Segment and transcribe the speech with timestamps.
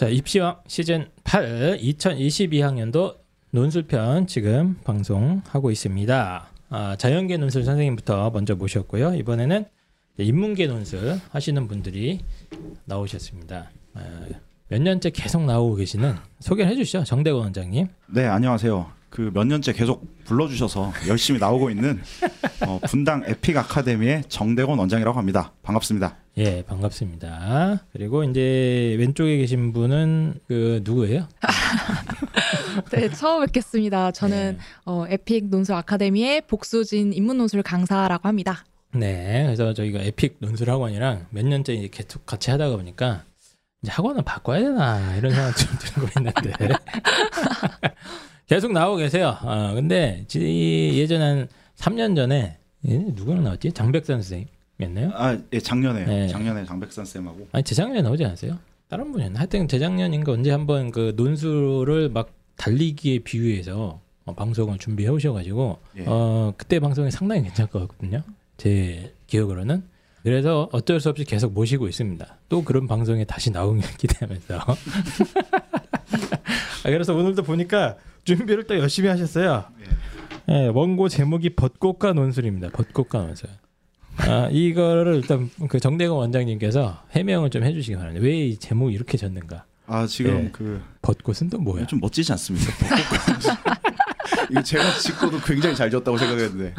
[0.00, 3.18] 자, 입시왕 시즌 8 2022학년도
[3.50, 6.48] 논술편 지금 방송하고 있습니다.
[6.70, 9.16] 아, 자연계 논술 선생님부터 먼저 모셨고요.
[9.16, 9.66] 이번에는
[10.16, 12.20] 인문계 논술 하시는 분들이
[12.86, 13.70] 나오셨습니다.
[13.92, 14.00] 아,
[14.68, 17.04] 몇 년째 계속 나오고 계시는 소개를 해주시죠.
[17.04, 17.86] 정대건 원장님.
[18.06, 18.90] 네, 안녕하세요.
[19.10, 22.00] 그 몇 년째 계속 불러주셔서 열심히 나오고 있는
[22.66, 25.52] 어, 분당 에픽 아카데미의 정대건 원장이라고 합니다.
[25.62, 26.16] 반갑습니다.
[26.38, 27.84] 예, 반갑습니다.
[27.92, 31.28] 그리고 이제 왼쪽에 계신 분은 그 누구예요?
[32.92, 34.12] 네, 처음 뵙겠습니다.
[34.12, 34.58] 저는 네.
[34.86, 38.64] 어, 에픽 논술 아카데미의 복수진 인문 논술 강사라고 합니다.
[38.94, 43.24] 네, 그래서 저희가 에픽 논술 학원이랑 몇 년째 이제 계속 같이 하다가 보니까
[43.82, 46.52] 이제 학원을 바꿔야 되나 이런 생각 좀 들고 있는데
[48.46, 49.36] 계속 나오고 계세요.
[49.40, 52.56] 아 근데 지- 예전 한 3년 전에
[52.88, 53.72] 얘 누구랑 나왔지?
[53.72, 54.46] 장백선 선생님
[54.80, 55.10] 이었나요?
[55.14, 56.28] 아, 예, 작년에 네.
[56.28, 58.58] 작년에 장백선 쌤하고 아니 재작년에 나오지 않았어요?
[58.88, 59.38] 다른 분이었나?
[59.38, 66.04] 하여튼 재작년인가 언제 한번 그 논술을 막 달리기에 비유해서 어, 방송을 준비해 오셔가지고 예.
[66.06, 68.22] 어 그때 방송이 상당히 괜찮거든요.
[68.56, 69.84] 제 기억으로는.
[70.22, 72.38] 그래서 어쩔 수 없이 계속 모시고 있습니다.
[72.50, 74.58] 또 그런 방송에 다시 나오길 기대하면서.
[76.82, 79.64] 아, 그래서 오늘도 보니까 준비를 또 열심히 하셨어요.
[80.50, 82.68] 예, 원고 제목이 벚꽃과 논술입니다.
[82.70, 83.48] 벚꽃과 논술.
[84.20, 88.24] 아, 이거를 일단 그 정대건 원장님께서 해명을 좀 해주시기 바랍니다.
[88.24, 89.64] 왜 이 제목이 이렇게 졌는가?
[89.86, 90.48] 아 지금 네.
[90.52, 91.86] 그 벚꽃은 또 뭐야?
[91.86, 92.72] 좀 멋지지 않습니까?
[94.50, 96.74] 이거 제가 짓고도 굉장히 잘 지었다고 생각했는데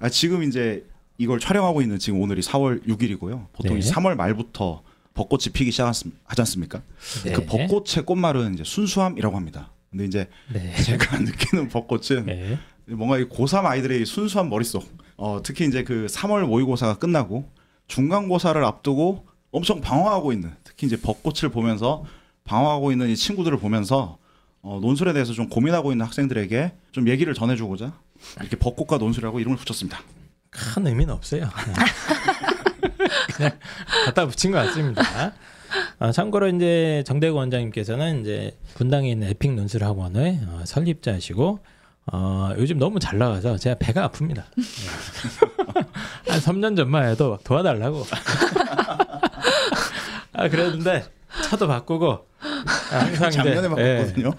[0.00, 0.84] 아, 지금 이제
[1.18, 3.46] 이걸 촬영하고 있는 지금 오늘이 4월 6일이고요.
[3.52, 3.78] 보통 네.
[3.78, 4.82] 이 3월 말부터
[5.14, 6.82] 벚꽃이 피기 시작하지 않습니까?
[7.24, 7.32] 네.
[7.32, 9.70] 그 벚꽃의 꽃말은 이제 순수함이라고 합니다.
[9.90, 10.74] 근데 이제 네.
[10.82, 12.58] 제가 느끼는 벚꽃은 네.
[12.86, 14.84] 뭔가 이 고3 아이들의 이 순수한 머릿속.
[15.16, 17.48] 어, 특히 이제 그 3월 모의고사가 끝나고
[17.88, 22.04] 중간고사를 앞두고 엄청 방황하고 있는 특히 이제 벚꽃을 보면서
[22.44, 24.18] 방황하고 있는 이 친구들을 보면서
[24.62, 27.92] 어, 논술에 대해서 좀 고민하고 있는 학생들에게 좀 얘기를 전해주고자
[28.40, 30.00] 이렇게 벚꽃과 논술이라고 이름을 붙였습니다.
[30.50, 31.48] 큰 의미는 없어요.
[33.36, 33.52] 그냥
[34.06, 35.02] 갖다 붙인 것 같습니다.
[35.98, 41.58] 아, 참고로 이제 정대구 원장님께서는 이제 분당에 있는 에픽 논술 학원의 어, 설립자시고
[42.12, 44.38] 어, 요즘 너무 잘 나가서 제가 배가 아픕니다.
[44.58, 44.62] 예.
[46.30, 48.04] 한 3년 전만 해도 막 도와달라고.
[50.34, 51.04] 아 그랬는데
[51.44, 52.26] 차도 바꾸고
[52.92, 53.68] 아, 항상 이제, 작년에 예.
[53.68, 54.32] 바꿨거든요.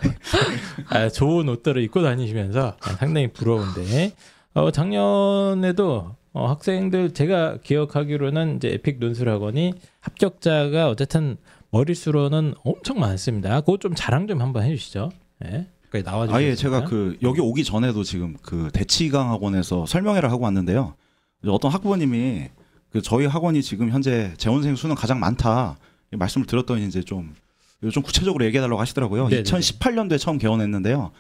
[0.90, 4.14] 아, 좋은 옷들을 입고 다니시면서 아, 상당히 부러운데
[4.54, 11.38] 어, 작년에도 어, 학생들 제가 기억하기로는 이제 에픽 논술학원이 합격자가 어쨌든
[11.72, 13.62] 머릿수로는 엄청 많습니다.
[13.62, 15.12] 그거 좀 자랑 좀 한번 해주시죠.
[15.46, 15.68] 예.
[15.96, 16.36] 거기 나와주세요.
[16.38, 20.96] 아예 제가 그 여기 오기 전에도 지금 그 대치강 학원에서 설명회를 하고 왔는데요.
[21.48, 22.50] 어떤 학부모님이
[22.92, 25.78] 그 저희 학원이 지금 현재 재원생 수는 가장 많다
[26.14, 27.34] 이 말씀을 드렸더니 이제 좀,
[27.92, 29.28] 좀 구체적으로 얘기해달라고 하시더라고요.
[29.30, 29.44] 네네네.
[29.44, 31.12] 2018년도에 처음 개원했는데요.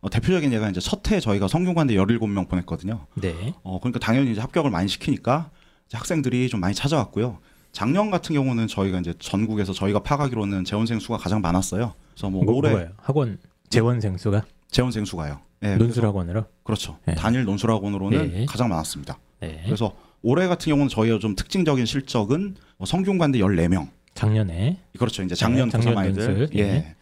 [0.00, 3.06] 어, 대표적인 예가 이제 첫 해 저희가 성균관대 17명 보냈거든요.
[3.14, 3.54] 네.
[3.62, 5.50] 어, 그러니까 당연히 이제 합격을 많이 시키니까
[5.88, 7.38] 이제 학생들이 좀 많이 찾아왔고요.
[7.72, 11.94] 작년 같은 경우는 저희가 이제 전국에서 저희가 파악하기로는 재원생 수가 가장 많았어요.
[12.12, 12.90] 그래서 뭐 뭐, 올해 뭐예요?
[13.02, 13.38] 학원
[13.74, 15.40] 재원생 수가 재원생 수가요.
[15.60, 16.44] 네, 논술학원으로.
[16.62, 16.98] 그렇죠.
[17.06, 17.14] 네.
[17.14, 18.46] 단일 논술학원으로는 네.
[18.46, 19.18] 가장 많았습니다.
[19.40, 19.62] 네.
[19.64, 23.88] 그래서 올해 같은 경우는 저희가 좀 특징적인 실적은 뭐 성균관대 14명.
[24.14, 25.22] 작년에 그렇죠.
[25.22, 26.38] 이제 작년 네, 고3 작년 아이들.
[26.38, 26.58] 논술.
[26.58, 26.94] 예.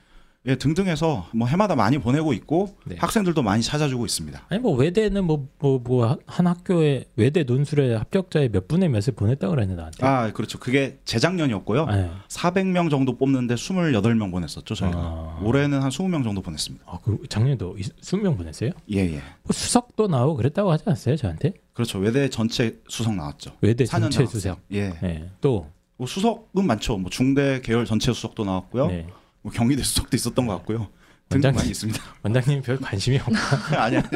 [0.45, 0.53] 네.
[0.53, 2.97] 예, 등등해서 뭐 해마다 많이 보내고 있고 네.
[2.99, 4.43] 학생들도 많이 찾아주고 있습니다.
[4.49, 9.55] 아니 뭐 외대는 뭐 뭐 뭐 한 학교에 외대 논술에 합격자의 몇 분의 몇을 보냈다고
[9.55, 10.05] 그랬는데 나한테.
[10.07, 10.59] 아, 그렇죠.
[10.59, 11.87] 그게 재작년이었고요.
[11.87, 12.11] 네.
[12.29, 14.99] 400명 정도 뽑는데 28명 보냈었죠, 저희가.
[14.99, 15.41] 아.
[15.45, 16.85] 올해는 한 20명 정도 보냈습니다.
[16.89, 18.71] 아, 그 작년에도 20명 보냈어요?
[18.93, 19.13] 예, 예.
[19.45, 21.53] 뭐 수석도 나오고 그랬다고 하지 않았어요, 저한테?
[21.73, 21.99] 그렇죠.
[22.01, 23.53] 외대 전체 수석 나왔죠.
[23.61, 24.59] 외대 4년 전체 수석.
[24.73, 24.93] 예.
[25.03, 25.31] 네.
[25.41, 25.69] 또뭐
[26.07, 26.99] 수석은 많죠.
[26.99, 28.87] 뭐 중대 계열 전체 수석도 나왔고요.
[28.89, 29.07] 네.
[29.43, 30.89] 뭐 경희대 수석도 있었던 것 같고요.
[31.29, 31.53] 등등.
[31.55, 32.01] 많이 있습니다.
[32.23, 33.33] 원장님 별 관심이 없고.
[33.77, 34.06] 아니 아니.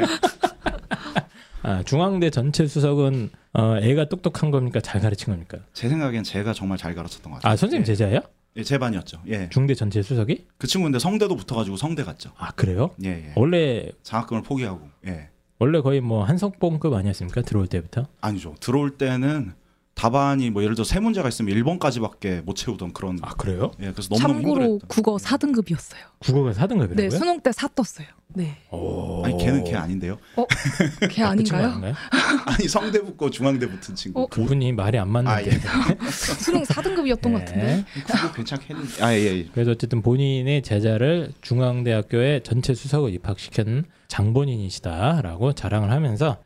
[1.62, 4.80] 아, 중앙대 전체 수석은 어, 애가 똑똑한 겁니까?
[4.80, 5.58] 잘 가르친 겁니까?
[5.72, 7.52] 제 생각엔 제가 정말 잘 가르쳤던 것 같아요.
[7.52, 7.84] 아, 선생님 예.
[7.86, 8.20] 제자예요?
[8.56, 9.20] 예, 제 반이었죠.
[9.28, 9.48] 예.
[9.50, 10.46] 중대 전체 수석이?
[10.58, 12.30] 그 친구인데 성대도 붙어가지고 성대 갔죠.
[12.38, 12.90] 아, 그래요?
[13.04, 13.32] 예, 예.
[13.34, 14.88] 원래 장학금을 포기하고.
[15.06, 15.28] 예.
[15.58, 17.42] 원래 거의 뭐 한석봉급 아니었습니까?
[17.42, 18.06] 들어올 때부터?
[18.20, 18.54] 아니죠.
[18.60, 19.54] 들어올 때는
[19.96, 23.18] 답안이 뭐 예를 들어 세 문제가 있으면 1번까지밖에 못 채우던 그런.
[23.22, 23.72] 아, 그래요?
[23.80, 24.86] 예, 그래서 너무 너무 참고로 힘들었죠.
[24.88, 25.98] 국어 4등급이었어요.
[26.18, 26.96] 국어가 4등급이라고요?
[26.96, 28.06] 네, 수능 때 4 떴어요.
[28.28, 28.58] 네.
[28.70, 29.24] 오.
[29.24, 30.18] 아니 걔는 걔 아닌데요.
[31.10, 31.68] 걔 아, 그 친구 아닌가요?
[31.68, 31.94] 아닌가요?
[32.44, 34.20] 아니 성대 붙고 중앙대 붙은 친구.
[34.20, 34.26] 어?
[34.26, 35.34] 그분이 말이 안 맞는데.
[35.34, 35.50] 아, 예.
[36.10, 37.64] 수능 4등급이었던 것 같은데.
[37.64, 37.84] 네.
[38.06, 39.02] 그거 괜찮게 했는데.
[39.02, 39.44] 아, 예, 예.
[39.54, 46.36] 그래서 어쨌든 본인의 제자를 중앙대학교에 전체 수석을 입학시킨 장본인이시다라고 자랑을 하면서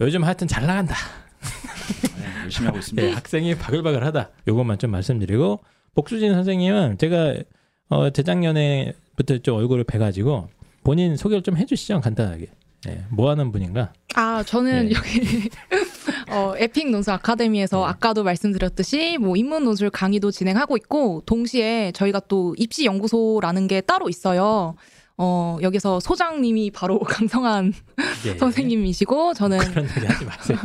[0.00, 0.96] 요즘 하여튼 잘 나간다.
[2.46, 3.08] 네, 열심히 하고 있습니다.
[3.08, 4.30] 네, 학생이 바글바글하다.
[4.48, 5.60] 요것만 좀 말씀드리고
[5.94, 7.34] 복수진 선생님은 제가
[7.88, 10.48] 어, 재작년에부터 좀 얼굴을 배가지고
[10.84, 12.48] 본인 소개를 좀 해주시죠 간단하게.
[12.88, 13.92] 예, 뭐 하는 분인가?
[14.14, 14.94] 아, 저는 네.
[14.94, 15.50] 여기
[16.30, 17.84] 어, 에픽 논술 아카데미에서 네.
[17.84, 24.08] 아까도 말씀드렸듯이 뭐 인문 논술 강의도 진행하고 있고 동시에 저희가 또 입시 연구소라는 게 따로
[24.08, 24.76] 있어요.
[25.18, 27.72] 어, 여기서 소장님이 바로 강성한
[28.26, 28.36] 예.
[28.36, 30.58] 선생님이시고 저는 그런 얘기 하지 마세요.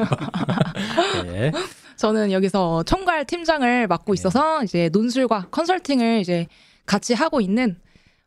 [1.28, 1.52] 예.
[1.98, 4.20] 저는 여기서 총괄 팀장을 맡고 네.
[4.20, 6.48] 있어서 이제 논술과 컨설팅을 이제
[6.86, 7.78] 같이 하고 있는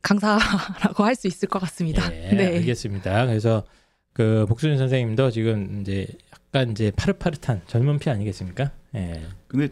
[0.02, 2.04] 강사라고 할 수 있을 것 같습니다.
[2.14, 2.46] 예, 네.
[2.58, 3.26] 알겠습니다.
[3.26, 3.64] 그래서
[4.12, 8.70] 그 복수진 선생님도 지금 이제 약간 이제 파릇파릇한 젊은 피 아니겠습니까?
[8.94, 9.26] 예.
[9.48, 9.68] 근데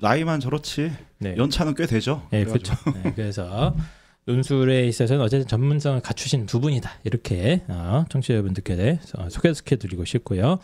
[0.00, 1.34] 나이만 저렇지 네.
[1.38, 2.26] 연차는 꽤 되죠.
[2.34, 3.02] 예, 그래가지고 그렇죠.
[3.02, 3.74] 네, 그래서
[4.26, 6.90] 논술에 있어서는 어쨌든 전문성을 갖추신 두 분이다.
[7.04, 10.58] 이렇게 어, 청취자분들께 어, 소개시켜 드리고 싶고요.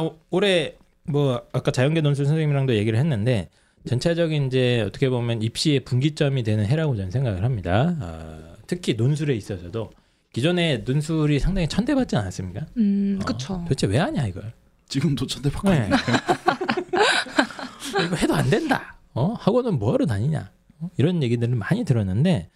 [0.00, 3.50] 오- 올해 뭐 아까 자연계 논술 선생님이랑도 얘기를 했는데
[3.86, 7.94] 전체적인 이제 어떻게 보면 입시의 분기점이 되는 해라고 저는 생각을 합니다.
[8.00, 9.92] 어, 특히 논술에 있어서도
[10.32, 12.66] 기존에 논술이 상당히 천대받지 않았습니까?
[12.78, 13.60] 음, 어, 그쵸.
[13.64, 14.52] 도대체 왜 하냐 이걸?
[14.88, 15.84] 지금도 천대받고 네.
[15.84, 15.96] 있네.
[18.06, 18.96] 이거 해도 안 된다.
[19.12, 19.34] 어?
[19.38, 20.50] 학원은 뭐하러 다니냐?
[20.80, 20.90] 어?
[20.96, 22.48] 이런 얘기들을 많이 들었는데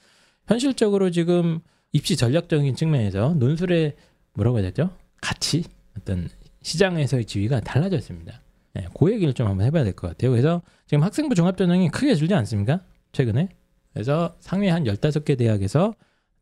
[0.48, 1.60] 현실적으로 지금
[1.92, 3.94] 입시 전략적인 측면에서 논술의
[4.34, 4.90] 뭐라고 해야 되죠?
[5.20, 5.64] 가치
[5.96, 6.28] 어떤
[6.62, 8.40] 시장에서의 지위가 달라졌습니다.
[8.78, 10.30] 예, 그 얘기를 좀 한번 해봐야 될 것 같아요.
[10.30, 12.80] 그래서 지금 학생부 종합전형이 크게 줄지 않습니까?
[13.12, 13.48] 최근에.
[13.92, 15.94] 그래서 상위 한 15개 대학에서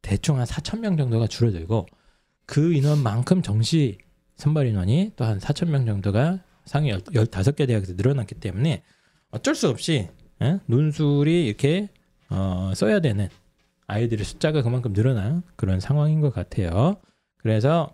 [0.02, 1.86] 대충 한 4천 명 정도가 줄어들고
[2.44, 3.98] 그 인원만큼 정시
[4.36, 8.82] 선발 인원이 또한 4천 명 정도가 상위 15개 대학에서 늘어났기 때문에
[9.30, 10.08] 어쩔 수 없이
[10.42, 10.58] 예?
[10.66, 11.88] 논술이 이렇게
[12.28, 13.28] 어, 써야 되는
[13.86, 16.96] 아이들의 숫자가 그만큼 늘어난 그런 상황인 것 같아요.
[17.38, 17.90] 그래서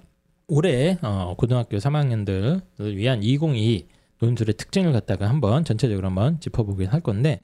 [0.48, 2.62] 올해 어, 고등학교 3학년들을
[2.96, 3.86] 위한 2022
[4.20, 7.40] 논술의 특징을 갖다가 한번 전체적으로 한번 짚어보긴 할 건데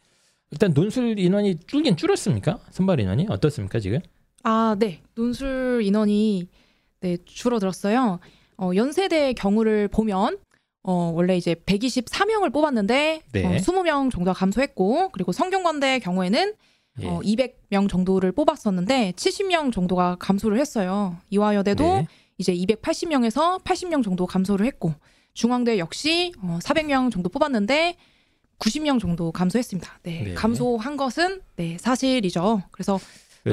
[0.50, 2.58] 일단 논술 인원이 줄긴 줄었습니까?
[2.70, 4.00] 선발 인원이 어떻습니까 지금?
[4.44, 5.02] 아, 네.
[5.14, 6.48] 논술 인원이
[7.00, 8.18] 네, 줄어들었어요.
[8.56, 10.38] 어, 연세대 경우를 보면
[10.82, 13.44] 어, 원래 이제 124명을 뽑았는데 네.
[13.44, 16.54] 어, 20명 정도가 감소했고 그리고 성균관대 경우에는
[17.00, 17.08] 예.
[17.08, 21.16] 어, 200명 정도를 뽑았었는데 70명 정도가 감소를 했어요.
[21.30, 22.06] 이화여대도 네.
[22.38, 24.94] 이제 280명에서 80명 정도 감소를 했고
[25.34, 27.96] 중앙대 역시 어, 400명 정도 뽑았는데
[28.58, 30.00] 90명 정도 감소했습니다.
[30.02, 30.34] 네, 네.
[30.34, 32.62] 감소한 것은 네 사실이죠.
[32.70, 33.00] 그래서 그래서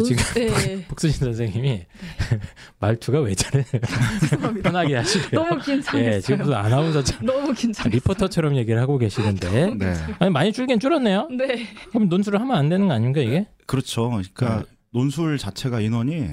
[0.04, 1.86] 지금 네, 복수진 선생님이
[2.80, 3.64] 말투가 왜 저래?
[4.22, 4.70] 죄송합니다.
[4.72, 5.42] 편하게 하시고요.
[5.44, 6.14] 너무 긴장했어요.
[6.16, 7.90] 예, 지금 무슨 아나운서처럼 너무 긴장.
[7.90, 9.94] 리포터처럼 얘기를 하고 계시는데 네.
[10.20, 11.30] 아니 많이 줄긴 줄었네요.
[11.38, 11.68] 네.
[11.90, 13.48] 그럼 논술을 하면 안 되는 거 아닙니까 이게?
[13.66, 14.10] 그렇죠.
[14.10, 14.66] 그러니까 네.
[14.92, 16.30] 논술 자체가 인원이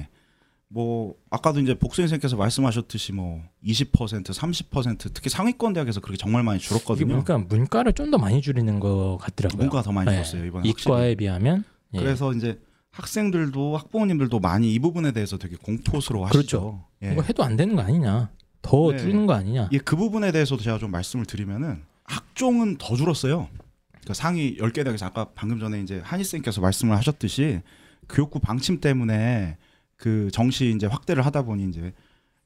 [0.69, 3.91] 뭐 아까도 이제 복수 선생님께서 말씀하셨듯이 뭐 20%
[4.25, 7.07] 30% 특히 상위권 대학에서 그렇게 정말 많이 줄었거든요.
[7.13, 9.57] 보니까 문과를 좀 더 많이 줄이는 것 같더라고요.
[9.57, 10.15] 뭔가 더 많이 네.
[10.15, 11.15] 줄었어요 이번에 이과에 확실히.
[11.15, 11.63] 비하면
[11.93, 11.99] 예.
[11.99, 12.59] 그래서 이제
[12.93, 16.37] 학생들도 학부모님들도 많이 이 부분에 대해서 되게 공포스러워 하시죠.
[16.37, 16.85] 그렇죠.
[17.03, 17.11] 예.
[17.11, 18.29] 이거 해도 안 되는 거 아니냐?
[18.61, 18.97] 더 네.
[18.97, 19.69] 줄이는 거 아니냐?
[19.71, 23.49] 예, 그 부분에 대해서도 제가 좀 말씀을 드리면은 학종은 더 줄었어요.
[23.91, 27.61] 그러니까 상위 10개 대학에서 아까 방금 전에 이제 한희 쌤께서 말씀을 하셨듯이
[28.09, 29.57] 교육부 방침 때문에
[29.95, 31.93] 그 정시 이제 확대를 하다 보니 이제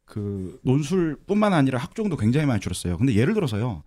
[0.05, 2.97] 그 논술뿐만 아니라 학종도 굉장히 많이 줄었어요.
[2.97, 3.83] 근데 예를 들어서요.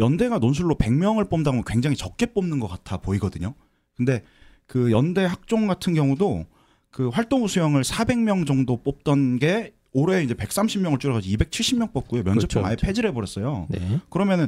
[0.00, 3.54] 연대가 논술로 100명을 뽑는다면 굉장히 적게 뽑는 것 같아 보이거든요.
[3.94, 4.24] 근데
[4.70, 6.46] 그 연대 학종 같은 경우도
[6.92, 12.22] 그 활동 수영을 400명 정도 뽑던 게 올해 이제 130명을 줄여가지고 270명 뽑고요.
[12.22, 12.86] 면접형 그렇죠, 아예 그렇죠.
[12.86, 13.66] 폐지를 해버렸어요.
[13.68, 13.98] 네.
[14.10, 14.46] 그러면은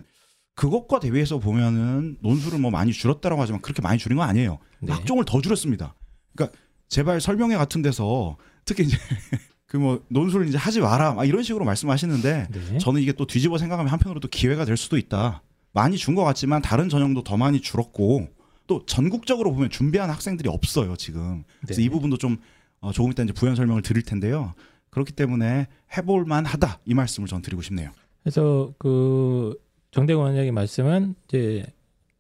[0.55, 4.59] 그것과 대비해서 보면은 논술을 뭐 많이 줄였다라고 하지만 그렇게 많이 줄인 건 아니에요.
[4.81, 4.93] 네.
[4.93, 5.97] 학종을 더 줄였습니다.
[6.37, 6.57] 그러니까
[6.89, 8.97] 제발 설명회 같은 데서 특히 이제
[9.67, 12.79] 그 뭐 논술을 이제 하지 마라 막 이런 식으로 말씀하시는데 네.
[12.79, 15.43] 저는 이게 또 뒤집어 생각하면 한편으로 또 기회가 될 수도 있다.
[15.73, 18.29] 많이 준 것 같지만 다른 전형도 더 많이 줄었고
[18.67, 21.45] 또 전국적으로 보면 준비한 학생들이 없어요 지금.
[21.61, 21.87] 그래서 네.
[21.87, 22.39] 이 부분도 좀
[22.81, 24.55] 어, 조금 이따 이제 부연 설명을 드릴 텐데요.
[24.91, 27.91] 그렇기 때문에 해볼 만하다 이 말씀을 전 드리고 싶네요.
[28.23, 29.59] 그래서 그
[29.91, 31.65] 정대건 원장의 말씀은 이제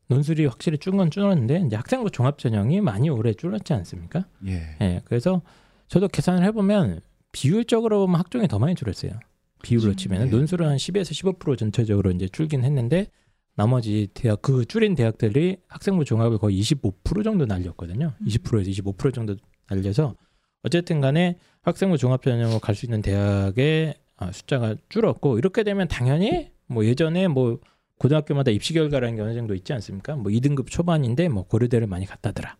[0.08, 4.26] 논술이 확실히 줄은 건 줄었는데 이제 학생부 종합 전형이 많이 오래 줄었지 않습니까?
[4.46, 4.76] 예.
[4.80, 5.00] 예.
[5.04, 5.42] 그래서
[5.88, 7.00] 저도 계산을 해보면
[7.32, 9.12] 비율적으로 보면 학종이 더 많이 줄었어요.
[9.62, 10.30] 비율로 음, 치면 예.
[10.30, 13.06] 논술은 한 10에서 15% 전체적으로 이제 줄긴 했는데
[13.54, 18.14] 나머지 대학 그 줄인 대학들이 학생부 종합을 거의 25% 정도 날렸거든요.
[18.18, 18.26] 음.
[18.26, 19.36] 20%에서 25% 정도
[19.68, 20.14] 날려서
[20.62, 26.50] 어쨌든 간에 학생부 종합 전형으로 갈 수 있는 대학의 아, 숫자가 줄었고 이렇게 되면 당연히
[26.66, 27.58] 뭐 예전에 뭐
[27.98, 30.16] 고등학교마다 입시 결과라는 게 어느 정도 있지 않습니까?
[30.16, 32.56] 뭐 2등급 초반인데 뭐 고려대를 많이 갔다더라.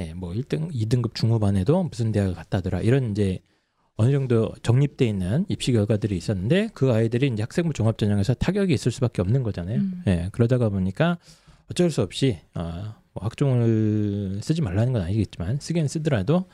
[0.00, 2.80] 예, 뭐 1등, 2등급 중후반에도 무슨 대학을 갔다더라.
[2.80, 3.40] 이런 이제
[4.00, 8.90] 어느 정도 정립돼 있는 입시 결과들이 있었는데 그 아이들이 이제 학생부 종합 전형에서 타격이 있을
[8.90, 9.78] 수밖에 없는 거잖아요.
[9.78, 10.02] 음.
[10.06, 11.18] 예, 그러다가 보니까
[11.70, 16.46] 어쩔 수 없이 어, 뭐 학종을 쓰지 말라는 건 아니겠지만 쓰긴 쓰더라도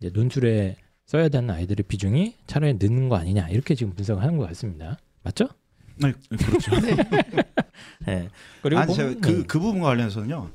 [0.00, 4.48] 이제 논술에 써야 되는 아이들의 비중이 차라리 늦는 거 아니냐 이렇게 지금 분석을 하는 것
[4.48, 4.96] 같습니다.
[5.22, 5.48] 맞죠?
[5.96, 6.72] 네, 그렇죠.
[8.06, 8.30] 네.
[8.62, 9.42] 그리고 아니 제가 그, 네.
[9.46, 10.50] 그 부분과 관련해서는요.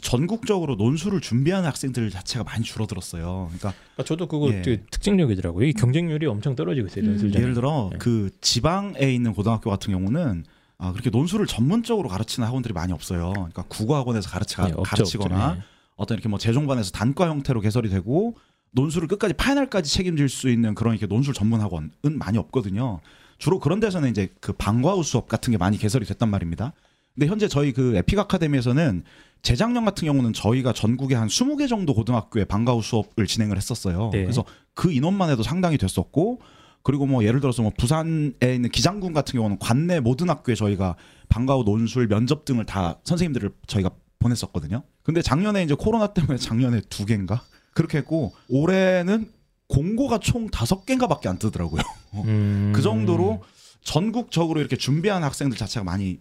[0.00, 3.50] 전국적으로 논술을 준비하는 학생들 자체가 많이 줄어들었어요.
[3.52, 4.62] 그러니까 아, 저도 그거 예.
[4.62, 5.66] 되게 특징적이더라고요.
[5.66, 7.04] 이 경쟁률이 엄청 떨어지고 있어요.
[7.04, 7.10] 음.
[7.10, 7.42] 논술 전형이.
[7.42, 7.98] 예를 들어 네.
[7.98, 10.44] 그 지방에 있는 고등학교 같은 경우는
[10.78, 13.32] 아, 그렇게 논술을 전문적으로 가르치는 학원들이 많이 없어요.
[13.34, 15.60] 그러니까 국어학원에서 가르치, 네, 없죠, 가르치거나 없죠.
[15.60, 15.66] 네.
[15.96, 18.36] 어떤 이렇게 뭐 재종반에서 단과 형태로 개설이 되고
[18.72, 23.00] 논술을 끝까지 파이널까지 책임질 수 있는 그런 이렇게 논술 전문 학원은 많이 없거든요.
[23.38, 26.72] 주로 그런 데서는 이제 그 방과후 수업 같은 게 많이 개설이 됐단 말입니다.
[27.14, 29.04] 근데 현재 저희 그 에픽 아카데미에서는
[29.42, 34.10] 재작년 같은 경우는 저희가 전국에 한 20개 정도 고등학교에 방과후 수업을 진행을 했었어요.
[34.12, 34.22] 네.
[34.22, 34.44] 그래서
[34.74, 36.40] 그 인원만 해도 상당히 됐었고
[36.82, 40.96] 그리고 뭐 예를 들어서 뭐 부산에 있는 기장군 같은 경우는 관내 모든 학교에 저희가
[41.28, 44.82] 방과후 논술 면접 등을 다 선생님들을 저희가 보냈었거든요.
[45.02, 47.42] 근데 작년에 이제 코로나 때문에 작년에 두 개인가
[47.74, 49.30] 그렇게 했고 올해는
[49.66, 51.82] 공고가 총 다섯 개인가밖에 안 뜨더라고요.
[52.26, 52.72] 음.
[52.74, 53.42] 그 정도로
[53.80, 56.20] 전국적으로 이렇게 준비하는 학생들 자체가 많이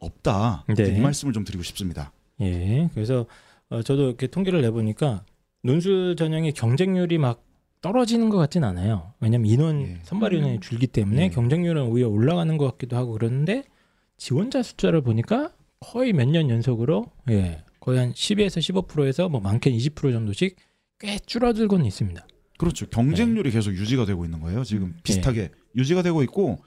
[0.00, 0.64] 없다.
[0.76, 0.96] 네.
[0.96, 2.12] 이 말씀을 좀 드리고 싶습니다.
[2.40, 2.88] 예.
[2.94, 3.26] 그래서
[3.70, 5.24] 어, 저도 이렇게 통계를 내보니까
[5.62, 7.42] 논술 전형의 경쟁률이 막
[7.80, 9.12] 떨어지는 것 같진 않아요.
[9.20, 9.98] 왜냐면 인원 예.
[10.04, 10.60] 선발 인원이 음.
[10.60, 11.28] 줄기 때문에 예.
[11.30, 13.64] 경쟁률은 오히려 올라가는 것 같기도 하고 그러는데
[14.16, 20.12] 지원자 숫자를 보니까 거의 몇 년 연속으로 예 거의 한 12에서 15%에서 뭐 많게는 20%
[20.12, 20.56] 정도씩
[20.98, 22.26] 꽤 줄어들고는 있습니다.
[22.56, 22.86] 그렇죠.
[22.86, 24.64] 경쟁률이 계속 유지가 되고 있는 거예요.
[24.64, 25.50] 지금 비슷하게 네.
[25.76, 26.58] 유지가 되고 있고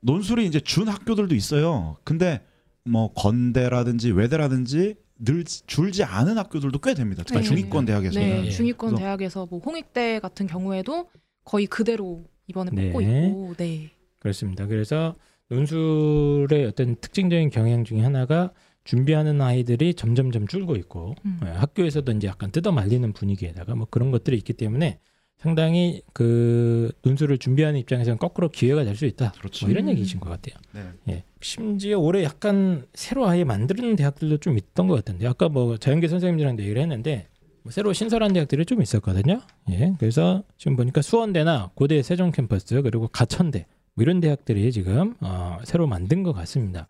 [0.00, 1.96] 논술이 이제 준 학교들도 있어요.
[2.04, 2.40] 근데
[2.84, 7.22] 뭐 건대라든지 외대라든지 늘 줄지 않은 학교들도 꽤 됩니다.
[7.26, 7.44] 특히 네.
[7.44, 8.28] 중위권 대학에서는.
[8.28, 8.50] 네, 예.
[8.50, 11.08] 중위권 대학에서 뭐 홍익대 같은 경우에도
[11.44, 12.86] 거의 그대로 이번에 네.
[12.86, 13.90] 뽑고 있고, 네.
[14.18, 14.66] 그렇습니다.
[14.66, 15.14] 그래서
[15.48, 18.52] 논술의 어떤 특징적인 경향 중에 하나가
[18.84, 21.40] 준비하는 아이들이 점점점 줄고 있고 음.
[21.44, 24.98] 예, 학교에서도 이제 약간 뜯어 말리는 분위기에다가 뭐 그런 것들이 있기 때문에
[25.42, 29.32] 상당히 그 논술을 준비하는 입장에서는 거꾸로 기회가 될 수 있다.
[29.32, 29.66] 그렇죠.
[29.66, 29.90] 뭐 이런 음.
[29.90, 30.54] 얘기이신 것 같아요.
[30.72, 31.14] 네.
[31.14, 31.24] 예.
[31.40, 36.62] 심지어 올해 약간 새로 아예 만드는 대학들도 좀 있던 것 같은데 아까 뭐 자연계 선생님들한테
[36.62, 37.26] 얘기를 했는데
[37.62, 39.40] 뭐 새로 신설한 대학들이 좀 있었거든요.
[39.70, 39.94] 예.
[39.98, 45.86] 그래서 지금 보니까 수원대나 고대 세종 캠퍼스 그리고 가천대 뭐 이런 대학들이 지금 어, 새로
[45.88, 46.86] 만든 것 같습니다.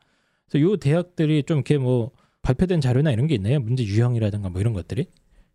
[0.50, 2.10] 그래서 요 대학들이 좀 이렇게 뭐
[2.42, 3.60] 발표된 자료나 이런 게 있나요?
[3.60, 5.06] 문제 유형이라든가 뭐 이런 것들이?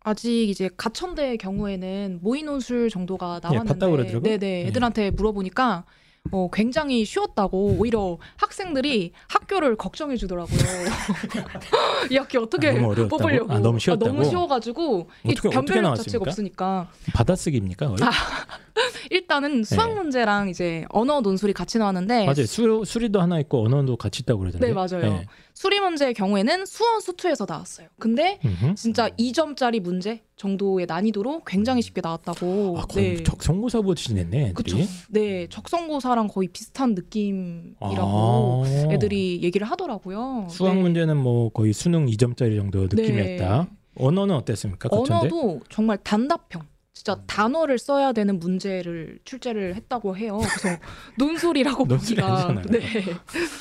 [0.08, 4.22] 아직 이제 가천대 경우에는 모의논술 정도가 봤다고 나왔는데, 예, 그러더라고요.
[4.22, 5.84] 네네, 애들한테 물어보니까
[6.30, 10.58] 어, 굉장히 쉬웠다고 오히려 학생들이 학교를 걱정해 주더라고요.
[12.10, 13.08] 이 학교 어떻게 아, 너무?
[13.08, 13.52] 뽑으려고?
[13.52, 14.12] 아, 너무 쉬웠다고?
[14.12, 16.04] 너무 쉬워가지고 이 어떻게- 변별력 나왔습니까?
[16.04, 17.86] 자체가 없으니까 받아쓰기입니까?
[17.86, 18.10] 아,
[19.10, 19.94] 일단은 수학 네.
[19.94, 22.44] 문제랑 이제 언어 논술이 같이 나왔는데 맞아요.
[22.46, 24.66] 수, 수리도 하나 있고 언어도 같이 있다고 그러던데.
[24.66, 25.22] 네, 맞아요.
[25.58, 27.88] 수리 문제의 경우에는 수원 수투에서 나왔어요.
[27.98, 28.76] 근데 음흠.
[28.76, 32.78] 진짜 2점짜리 문제 정도의 난이도로 굉장히 쉽게 나왔다고.
[32.78, 33.22] 아, 거의 네.
[33.24, 34.76] 적성고사 보듯이 냈네, 그쵸.
[34.76, 34.88] 애들이.
[35.08, 38.92] 네, 적성고사랑 거의 비슷한 느낌이라고 아.
[38.92, 40.46] 애들이 얘기를 하더라고요.
[40.48, 40.80] 수학 네.
[40.82, 43.62] 문제는 뭐 거의 수능 2점짜리 정도 느낌이었다.
[43.64, 43.76] 네.
[43.96, 44.88] 언어는 어땠습니까?
[44.88, 45.12] 가천대?
[45.12, 46.62] 언어도 정말 단답형.
[46.98, 47.22] 진짜 음.
[47.28, 50.38] 단어를 써야 되는 문제를 출제를 했다고 해요.
[50.38, 50.80] 그래서
[51.16, 52.62] 논술이라고 논술이 보기가.
[52.70, 52.80] 네.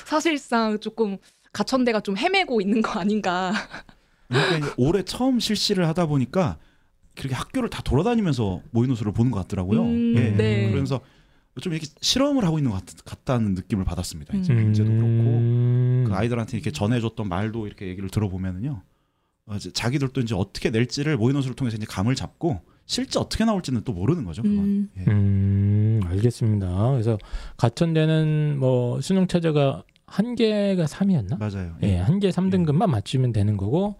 [0.05, 1.17] 사실상 조금
[1.53, 3.53] 가천대가 좀 헤매고 있는 거 아닌가.
[4.27, 6.57] 그러니까 올해 처음 실시를 하다 보니까
[7.15, 9.81] 그렇게 학교를 다 돌아다니면서 모의노수를 보는 것 같더라고요.
[9.83, 10.31] 음, 예.
[10.31, 10.69] 네.
[10.69, 11.01] 그러면서
[11.59, 14.37] 좀 이렇게 실험을 하고 있는 것 같, 같다는 느낌을 받았습니다.
[14.37, 14.63] 이제 음.
[14.63, 16.03] 문제도 그렇고 음.
[16.07, 18.81] 그 아이들한테 이렇게 전해줬던 말도 이렇게 얘기를 들어보면은요,
[19.47, 23.93] 어, 이제 자기들도 이제 어떻게 낼지를 모의노수를 통해서 이제 감을 잡고 실제 어떻게 나올지는 또
[23.93, 24.43] 모르는 거죠.
[24.43, 24.59] 그건.
[24.59, 24.89] 음.
[24.97, 25.01] 예.
[25.09, 26.91] 음, 알겠습니다.
[26.91, 27.17] 그래서
[27.57, 31.37] 가천대는 뭐 수능 최저가 한 개가 3이었나?
[31.37, 31.75] 맞아요.
[31.83, 33.95] 예, 한개 3등급만 맞추면 되는 거고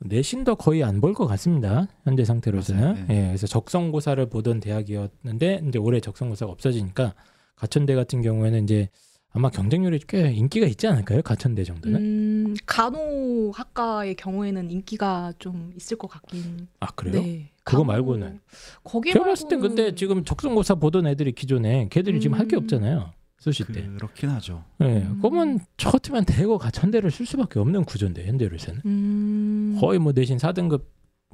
[0.00, 1.86] 내신도 거의 안 볼 것 같습니다.
[2.04, 2.82] 현재 상태로서는.
[2.82, 3.06] 맞아요.
[3.10, 7.14] 예, 그래서 적성고사를 보던 대학이었는데 이제 올해 적성고사가 없어지니까
[7.54, 8.88] 가천대 같은 경우에는 이제
[9.34, 11.22] 아마 경쟁률이 꽤 인기가 있지 않을까요?
[11.22, 12.00] 가천대 정도는?
[12.00, 16.66] 음, 간호학과의 경우에는 인기가 좀 있을 것 같긴.
[16.80, 17.22] 아 그래요?
[17.22, 17.50] 네.
[17.64, 18.40] 그거 간호- 말고는?
[18.84, 22.62] 거기 제가 봤을 땐 말고는- 근데 지금 적성고사 보던 애들이 기존에 걔들이 지금 할게 음.
[22.62, 23.12] 없잖아요.
[23.42, 23.84] 수시 때.
[23.96, 24.62] 그렇긴 하죠.
[24.82, 25.18] 예, 음.
[25.20, 29.78] 그러면 저 같으면 대거 가 천대를 쓸 수밖에 없는 구조인데 현재로서는 음.
[29.80, 30.84] 거의 뭐 내신 4등급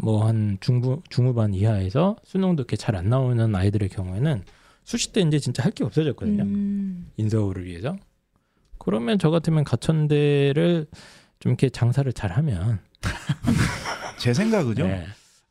[0.00, 4.42] 뭐 한 중부 중후반 이하에서 수능도 이렇게 잘 안 나오는 아이들의 경우에는
[4.84, 6.44] 수시 때 이제 진짜 할 게 없어졌거든요.
[6.44, 7.10] 음.
[7.18, 7.94] 인서울을 위해서.
[8.78, 10.86] 그러면 저 같으면 가천대를
[11.40, 12.78] 좀 이렇게 장사를 잘하면
[14.18, 14.82] 제 생각은요.
[14.84, 15.04] 예,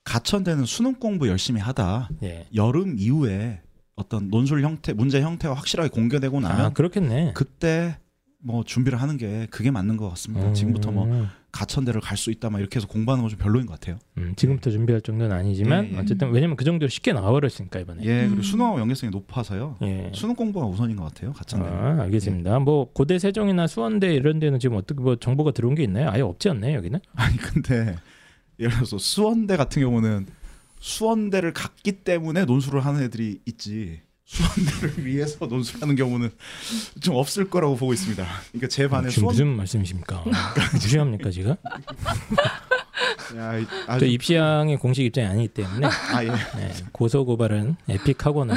[0.05, 2.47] 가천대는 수능 공부 열심히 하다 예.
[2.55, 3.61] 여름 이후에
[3.97, 7.31] 어떤 논술 형태, 문제 형태가 확실하게 공개되고 나면 아 그렇겠네.
[7.35, 7.97] 그때
[8.39, 10.53] 뭐 준비를 하는 게 그게 맞는 것 같습니다.
[10.53, 13.73] 지금부터 뭐 음, 가천대를 갈 수 있다 막 이렇게 해서 공부하는 건 좀 별로인 것
[13.79, 13.97] 같아요.
[14.19, 15.97] 음, 지금부터 준비할 정도는 아니지만 예, 예.
[15.97, 18.03] 어쨌든 왜냐면 그 정도로 쉽게 나와버렸으니까 이번에.
[18.03, 18.41] 예, 그리고 음.
[18.43, 19.77] 수능하고 연계성이 높아서요.
[19.81, 20.11] 예.
[20.13, 21.33] 수능 공부가 우선인 것 같아요.
[21.33, 21.67] 가천대.
[21.67, 22.59] 아, 알겠습니다.
[22.59, 26.11] 뭐 고대 세종이나 수원대 이런 데는 지금 어떻게 뭐 정보가 들어온 게 있나요?
[26.11, 26.99] 아예 없지 않나요 여기는?
[27.15, 27.95] 아니 근데
[28.59, 30.27] 예를 들어서 수원대 같은 경우는
[30.79, 36.29] 수원대를 갔기 때문에 논술을 하는 애들이 있지 수원대를 위해서 논술하는 경우는
[37.01, 38.25] 좀 없을 거라고 보고 있습니다.
[38.51, 40.23] 그러니까 제 반에 지금 수원 무슨 말씀이십니까?
[40.73, 41.55] 무시합니까 지금?
[43.35, 46.27] 야, 이- 저 아주 입시양의 공식 입장이 아니기 때문에 아 예.
[46.27, 48.55] 네, 고소 고발은 에픽 학원을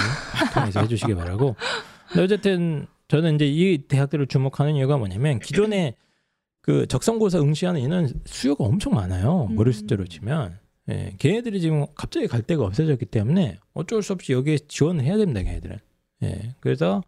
[0.54, 1.56] 통해서 해주시기 바라고.
[2.08, 5.94] 근데 어쨌든 저는 이제 이 대학들을 주목하는 이유가 뭐냐면 기존에
[6.62, 9.48] 그 적성고사 응시하는 인원 수요가 엄청 많아요.
[9.50, 9.56] 음.
[9.56, 10.58] 머리 숫자로 치면.
[10.90, 15.42] 예, 걔네들이 지금 갑자기 갈 데가 없어졌기 때문에 어쩔 수 없이 여기에 지원을 해야 됩니다.
[15.42, 15.78] 걔네들은.
[16.24, 17.02] 예, 그래서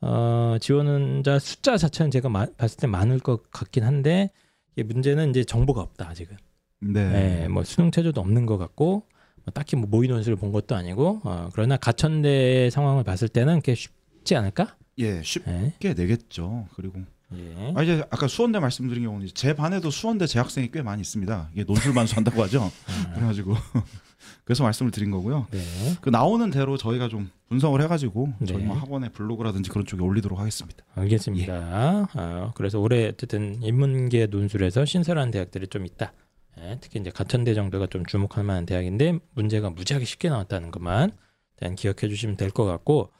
[0.00, 4.30] 어, 지원자 숫자 자체는 제가 마- 봤을 때 많을 것 같긴 한데
[4.76, 6.36] 이게 문제는 이제 정보가 없다 아직은.
[6.80, 7.42] 네.
[7.44, 9.02] 예, 뭐 수능 체조도 없는 것 같고
[9.44, 13.74] 뭐 딱히 뭐 모의 논술을 본 것도 아니고 어, 그러나 가천대 상황을 봤을 때는 꽤
[13.74, 14.76] 쉽지 않을까?
[14.98, 15.94] 예, 쉽게 예.
[15.94, 16.66] 내겠죠.
[16.74, 17.00] 그리고
[17.34, 17.72] 예.
[17.76, 21.50] 아 이제 아까 수원대 말씀드린 경우는 제 반에도 수원대 재학생이 꽤 많이 있습니다.
[21.52, 22.70] 이게 논술 반수한다고 하죠.
[22.86, 23.54] 아, 그래가지고
[24.44, 25.46] 그래서 말씀을 드린 거고요.
[25.50, 25.60] 네.
[26.00, 28.64] 그 나오는 대로 저희가 좀 분석을 해가지고 저희 네.
[28.64, 30.84] 뭐 학원의 블로그라든지 그런 쪽에 올리도록 하겠습니다.
[30.94, 32.08] 알겠습니다.
[32.14, 36.12] 어, 그래서 올해 어쨌든 인문계 논술에서 신설한 대학들이 좀 있다.
[36.60, 41.12] 예, 특히 이제 가천대 정도가 좀 주목할 만한 대학인데 문제가 무지하게 쉽게 나왔다는 것만
[41.60, 43.12] 일단 기억해 주시면 될 것 같고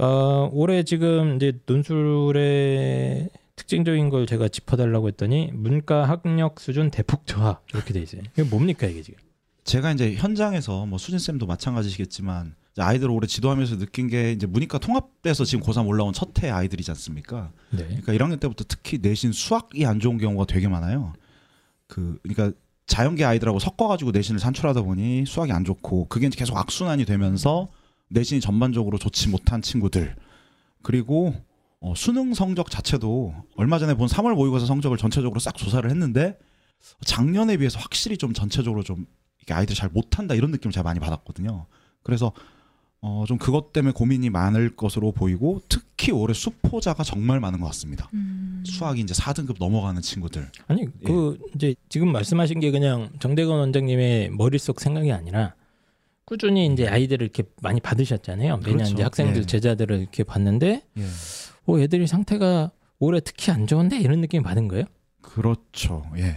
[0.00, 7.60] 어, 올해 지금 이제 논술의 특징적인 걸 제가 짚어달라고 했더니 문과 학력 수준 대폭 저하
[7.74, 8.22] 이렇게 돼 있어요.
[8.32, 9.18] 이게 뭡니까 이게 지금?
[9.64, 14.78] 제가 이제 현장에서 뭐 수진 쌤도 마찬가지시겠지만 이제 아이들 올해 지도하면서 느낀 게 이제 문이과
[14.78, 17.52] 통합돼서 지금 고3 올라온 첫 해 아이들이지 않습니까?
[17.70, 17.84] 네.
[18.02, 21.12] 그러니까 1학년 때부터 특히 내신 수학이 안 좋은 경우가 되게 많아요.
[21.88, 27.04] 그 그러니까 자연계 아이들하고 섞어가지고 내신을 산출하다 보니 수학이 안 좋고 그게 이제 계속 악순환이
[27.04, 27.68] 되면서
[28.10, 30.16] 내신이 전반적으로 좋지 못한 친구들
[30.82, 31.34] 그리고
[31.80, 36.38] 어, 수능 성적 자체도 얼마 전에 본 3월 모의고사 성적을 전체적으로 싹 조사를 했는데
[37.04, 39.06] 작년에 비해서 확실히 좀 전체적으로 좀
[39.42, 41.66] 이게 아이들이 잘 못한다 이런 느낌을 제가 많이 받았거든요.
[42.02, 42.32] 그래서
[43.02, 48.10] 어, 좀 그것 때문에 고민이 많을 것으로 보이고 특히 올해 수포자가 정말 많은 것 같습니다.
[48.12, 48.62] 음.
[48.66, 50.50] 수학이 이제 4등급 넘어가는 친구들.
[50.66, 55.54] 아니 그 이제 지금 말씀하신 게 그냥 정대건 원장님의 머릿속 생각이 아니라
[56.30, 58.58] 꾸준히 이제 아이들을 이렇게 많이 받으셨잖아요.
[58.58, 58.92] 매년 그렇죠.
[58.94, 59.46] 이제 학생들 예.
[59.46, 61.02] 제자들을 이렇게 봤는데 예.
[61.66, 64.84] 어 애들이 상태가 올해 특히 안 좋은데 이런 느낌이 받은 거예요.
[65.22, 66.04] 그렇죠.
[66.16, 66.36] 예.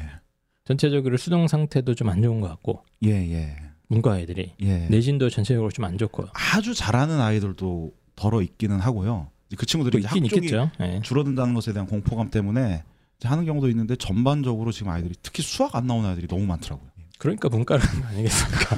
[0.66, 3.56] 전체적으로 수능 상태도 좀 안 좋은 것 같고 예, 예.
[3.88, 4.88] 문과 애들이 예.
[4.90, 9.28] 내신도 전체적으로 좀 안 좋고 아주 잘하는 아이들도 덜어 있기는 하고요.
[9.56, 10.72] 그 친구들이 학종이 있겠죠.
[10.82, 11.02] 예.
[11.04, 12.84] 줄어든다는 것에 대한 공포감 때문에
[13.24, 16.90] 하는 경우도 있는데 전반적으로 지금 아이들이 특히 수학 안 나오는 아이들이 너무 많더라고요.
[17.20, 18.78] 그러니까 문과를 하는 거 아니겠습니까?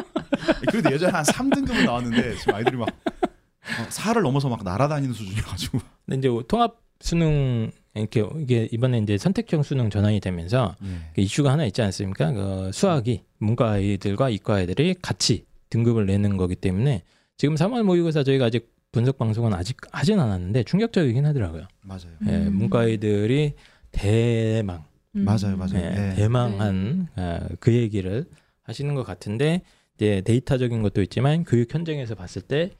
[0.68, 5.78] 그래도 예전에 한 3등급은 나왔는데 지금 아이들이 막 어, 4를 넘어서 막 날아다니는 수준이어가지고.
[6.06, 10.88] 근데 이제 통합 수능 이렇게 이게 이번에 이제 선택형 수능 전환이 되면서 예.
[11.14, 12.32] 그 이슈가 하나 있지 않습니까?
[12.32, 17.02] 그 수학이 문과 아이들과 이과 아이들이 같이 등급을 내는 거기 때문에
[17.36, 21.66] 지금 3월 모의고사 저희가 아직 분석 방송은 아직 하진 않았는데 충격적이긴 하더라고요.
[21.82, 22.12] 맞아요.
[22.28, 22.56] 예, 음.
[22.56, 23.54] 문과 아이들이
[23.90, 24.84] 대망,
[25.16, 25.24] 음.
[25.24, 25.76] 맞아요, 맞아요.
[25.76, 26.14] 예, 네.
[26.14, 28.24] 대망한 어, 그 얘기를
[28.62, 29.62] 하시는 것 같은데
[29.96, 32.70] 이제 데이터적인 것도 있지만 교육 현장에서 봤을 때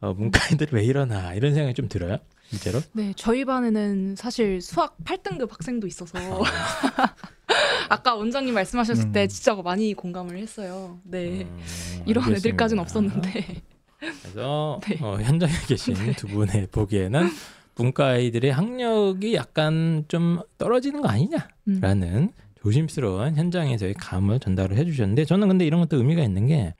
[0.00, 2.18] 어, 문과 아이들이 왜 이러나 이런 생각이 좀 들어요.
[2.48, 2.80] 실제로.
[2.92, 6.18] 네, 저희 반에는 사실 수학 8등급 학생도 있어서
[7.88, 9.12] 아까 원장님 말씀하셨을 음.
[9.12, 10.98] 때 진짜 많이 공감을 했어요.
[11.04, 11.42] 네.
[11.42, 11.60] 음,
[12.06, 12.48] 이런 알겠습니다.
[12.48, 13.62] 애들까지는 없었는데.
[13.98, 14.98] 그래서 네.
[15.00, 17.28] 어, 현장에 계신 두 분의 보기에는
[17.76, 22.28] 문과 아이들의 학력이 약간 좀 떨어지는 거 아니냐라는 음.
[22.62, 26.74] 조심스러운 현장에서의 감을 전달을 해주셨는데 저는 근데 이런 것도 의미가 있는 게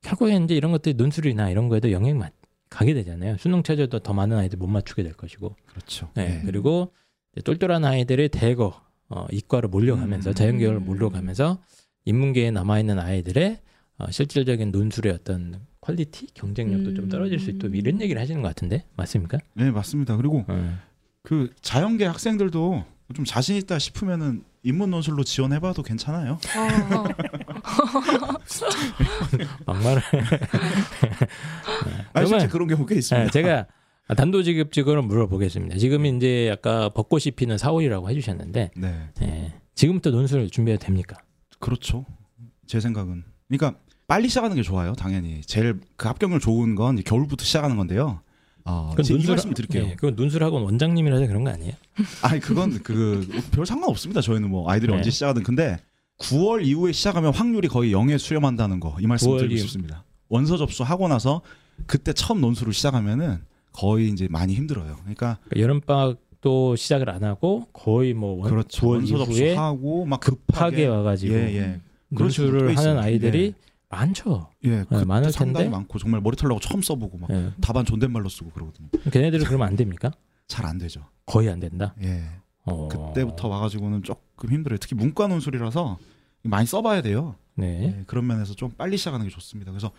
[0.00, 2.30] 결국에 이제 이런 것들이 논술이나 이런 거에도 영향이 마-
[2.70, 3.36] 가게 되잖아요.
[3.38, 6.10] 수능 체제도 더 많은 아이들 못 맞추게 될 것이고, 그렇죠.
[6.14, 6.46] 네, 예.
[6.46, 6.92] 그리고
[7.44, 10.34] 똘똘한 아이들이 대거 어, 이과로 몰려가면서 음.
[10.34, 10.84] 자연계열로 음.
[10.86, 11.62] 몰려가면서
[12.06, 13.58] 인문계에 남아 있는 아이들의
[13.98, 17.74] 어, 실질적인 논술의 어떤 퀄리티, 경쟁력도 좀 떨어질 수 있고 음.
[17.74, 19.38] 이런 얘기를 하시는 것 같은데 맞습니까?
[19.54, 20.16] 네, 맞습니다.
[20.16, 20.78] 그리고 어.
[21.22, 26.38] 그 자연계 학생들도 좀 자신 있다 싶으면은 인문 논술로 지원해봐도 괜찮아요.
[26.56, 27.04] 어, 어.
[29.66, 30.02] 막말을
[32.14, 33.24] 정말- 진짜 그런 경우 꽤 있습니다.
[33.26, 33.66] 네, 제가
[34.16, 35.76] 단도직입적으로 물어보겠습니다.
[35.78, 41.16] 지금 이제 아까 벚꽃이 피는 4월이라고 해주셨는데 네, 예, 지금부터 논술 준비해도 됩니까?
[41.58, 42.04] 그렇죠.
[42.66, 43.24] 제 생각은.
[43.48, 44.94] 그러니까 빨리 시작하는 게 좋아요.
[44.94, 48.20] 당연히 제일 그 합격률 좋은 건 겨울부터 시작하는 건데요.
[48.68, 49.84] 어, 그건 논술 말씀 드릴게요.
[49.84, 51.72] 예, 그건 논술학원 원장님이라서 그런 거 아니에요?
[52.22, 54.20] 아니 그건 그 별 상관 없습니다.
[54.20, 54.98] 저희는 뭐 아이들이 네.
[54.98, 55.78] 언제 시작하든 근데
[56.18, 59.62] 9월 이후에 시작하면 확률이 거의 0에 수렴한다는 거 이 말씀 9월 드리고 이후.
[59.62, 60.04] 싶습니다.
[60.28, 61.40] 원서 접수하고 나서
[61.86, 63.38] 그때 처음 논술을 시작하면은
[63.72, 64.96] 거의 이제 많이 힘들어요.
[65.02, 68.86] 그러니까 그러니까 여름 방학도 시작을 안 하고 거의 뭐 원, 그렇죠.
[68.86, 71.80] 9월 원서 접수하고 막 급하게 급하게 와가지고 예, 예.
[72.10, 72.98] 논술을 꽤 하는 있어요.
[73.00, 73.67] 아이들이 예.
[73.90, 74.50] 많죠.
[74.64, 75.76] 예, 그때 많을 상당히 텐데.
[75.76, 77.52] 많고 정말 머리 털라고 처음 써보고 막 예.
[77.60, 78.88] 답안 존댓말로 쓰고 그러거든요.
[79.10, 80.10] 걔네들은 그러면 안 됩니까?
[80.46, 81.04] 잘 안 되죠.
[81.26, 81.94] 거의 안 된다.
[82.02, 82.24] 예,
[82.64, 82.88] 어.
[82.88, 84.78] 그때부터 와가지고는 조금 힘들어요.
[84.78, 85.98] 특히 문과 논술이라서
[86.42, 87.36] 많이 써봐야 돼요.
[87.54, 87.82] 네.
[87.98, 89.72] 예, 그런 면에서 좀 빨리 시작하는 게 좋습니다.
[89.72, 89.90] 그래서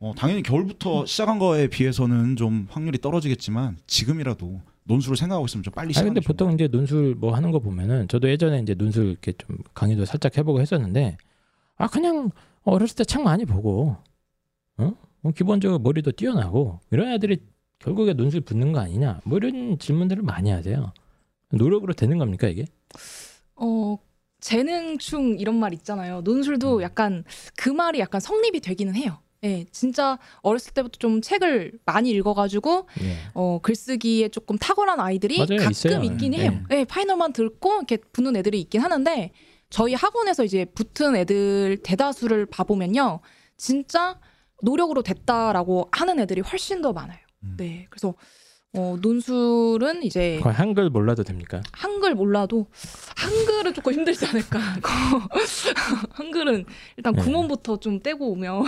[0.00, 5.90] 어, 당연히 겨울부터 시작한 거에 비해서는 좀 확률이 떨어지겠지만 지금이라도 논술을 생각하고 있으면 좀 빨리
[5.90, 9.32] 아 시작하는 근데 보통 이제 논술 뭐 하는 거 보면은 저도 예전에 이제 논술 이렇게
[9.32, 11.16] 좀 강의도 살짝 해보고 했었는데
[11.76, 12.30] 아 그냥
[12.64, 13.96] 어렸을 때 책 많이 보고
[14.78, 14.92] 어?
[15.20, 17.38] 뭐 기본적으로 머리도 뛰어나고 이런 애들이
[17.78, 20.92] 결국에 논술 붙는 거 아니냐 뭐 이런 질문들을 많이 하세요.
[21.50, 22.64] 노력으로 되는 겁니까 이게?
[23.56, 23.96] 어
[24.40, 26.20] 재능충 이런 말 있잖아요.
[26.22, 26.82] 논술도 음.
[26.82, 27.24] 약간
[27.56, 29.18] 그 말이 약간 성립이 되기는 해요.
[29.44, 33.16] 예, 진짜 어렸을 때부터 좀 책을 많이 읽어가지고 예.
[33.34, 36.02] 어, 글쓰기에 조금 탁월한 아이들이 맞아요, 가끔 있어요.
[36.02, 36.38] 있긴 네.
[36.48, 36.62] 해요.
[36.70, 39.30] 예, 파이널만 듣고 이렇게 붙는 애들이 있긴 하는데
[39.70, 43.20] 저희 학원에서 이제 붙은 애들 대다수를 봐보면요,
[43.56, 44.20] 진짜
[44.62, 47.18] 노력으로 됐다라고 하는 애들이 훨씬 더 많아요.
[47.42, 47.54] 음.
[47.58, 48.14] 네, 그래서
[48.76, 51.62] 어, 논술은 이제 한글 몰라도 됩니까?
[51.72, 52.66] 한글 몰라도
[53.16, 54.58] 한글은 조금 힘들지 않을까.
[56.10, 56.64] 한글은
[56.96, 57.22] 일단 네.
[57.22, 58.64] 구몬부터 좀 떼고 오면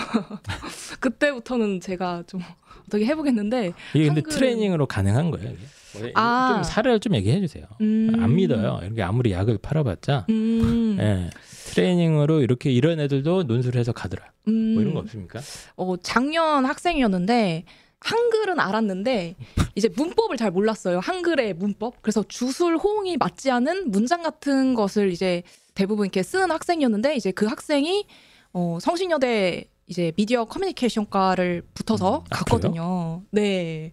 [1.01, 2.41] 그때부터는 제가 좀
[2.87, 3.73] 어떻게 해보겠는데.
[3.95, 5.51] 이게 근데 한글은- 트레이닝으로 가능한 거예요.
[5.99, 6.53] 뭐 아.
[6.55, 7.65] 좀 사례를 좀 얘기해 주세요.
[7.81, 8.13] 음.
[8.21, 8.81] 안 믿어요.
[8.85, 10.99] 이렇게 아무리 약을 팔아봤자 음.
[11.01, 11.31] 예.
[11.73, 14.23] 트레이닝으로 이렇게 이런 애들도 논술해서 가더라.
[14.47, 14.75] 음.
[14.75, 15.41] 뭐 이런 거 없습니까?
[15.77, 17.65] 어, 작년 학생이었는데
[18.01, 19.37] 한글은 알았는데
[19.75, 21.01] 이제 문법을 잘 몰랐어요.
[21.01, 22.03] 한글의 문법.
[22.03, 25.43] 그래서 주술 호응이 맞지 않은 문장 같은 것을 이제
[25.75, 28.07] 대부분 이렇게 쓰는 학생이었는데 이제 그 학생이
[28.53, 33.23] 어, 성신여대 이제 미디어 커뮤니케이션과를 붙어서 음, 아, 갔거든요.
[33.31, 33.93] 네.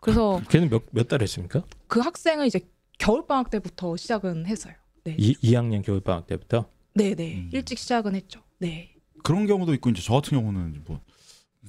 [0.00, 1.62] 그래서 걔는 몇 몇 달 했습니까?
[1.86, 2.60] 그 학생은 이제
[2.98, 4.74] 겨울 방학 때부터 시작은 했어요.
[5.04, 5.16] 네.
[5.18, 6.66] 이 2학년 겨울 방학 때부터.
[6.94, 7.34] 네, 네.
[7.36, 7.50] 음.
[7.52, 8.40] 일찍 시작은 했죠.
[8.58, 8.94] 네.
[9.22, 11.00] 그런 경우도 있고 이제 저 같은 경우는 뭐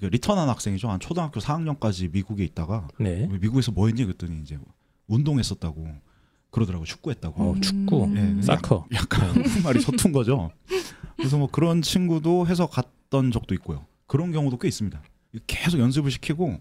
[0.07, 0.89] 리턴한 학생이죠.
[0.89, 3.27] 한 초등학교 4학년까지 미국에 있다가 네.
[3.27, 4.57] 미국에서 뭐 했니 그랬더니 이제
[5.07, 5.87] 운동했었다고
[6.49, 7.43] 그러더라고 축구했다고.
[7.43, 8.17] 어, 축구, 음.
[8.17, 8.87] 예, 그냥 사커.
[8.93, 10.51] 약간 한국말이 서툰 거죠.
[11.15, 13.85] 그래서 뭐 그런 친구도 해서 갔던 적도 있고요.
[14.07, 15.01] 그런 경우도 꽤 있습니다.
[15.47, 16.59] 계속 연습을 시키고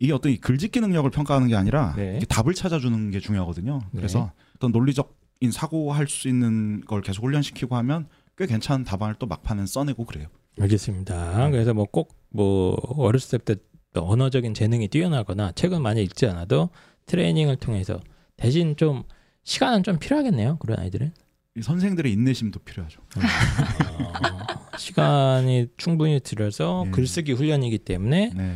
[0.00, 2.18] 이게 어떤 이 글짓기 능력을 평가하는 게 아니라 네.
[2.28, 3.80] 답을 찾아주는 게 중요하거든요.
[3.94, 9.66] 그래서 어떤 논리적인 사고할 수 있는 걸 계속 훈련시키고 하면 꽤 괜찮은 답안을 또 막판은
[9.66, 10.26] 써내고 그래요.
[10.60, 11.50] 알겠습니다.
[11.50, 16.70] 그래서 뭐꼭뭐 어렸을 때부터 언어적인 재능이 뛰어나거나 책을 많이 읽지 않아도
[17.06, 18.00] 트레이닝을 통해서
[18.36, 19.02] 대신 좀
[19.44, 20.58] 시간은 좀 필요하겠네요.
[20.58, 21.12] 그런 아이들은
[21.56, 23.00] 이 선생들의 인내심도 필요하죠.
[23.00, 23.20] 어,
[24.78, 26.90] 시간이 충분히 들여서 예.
[26.90, 28.54] 글쓰기 훈련이기 때문에 네.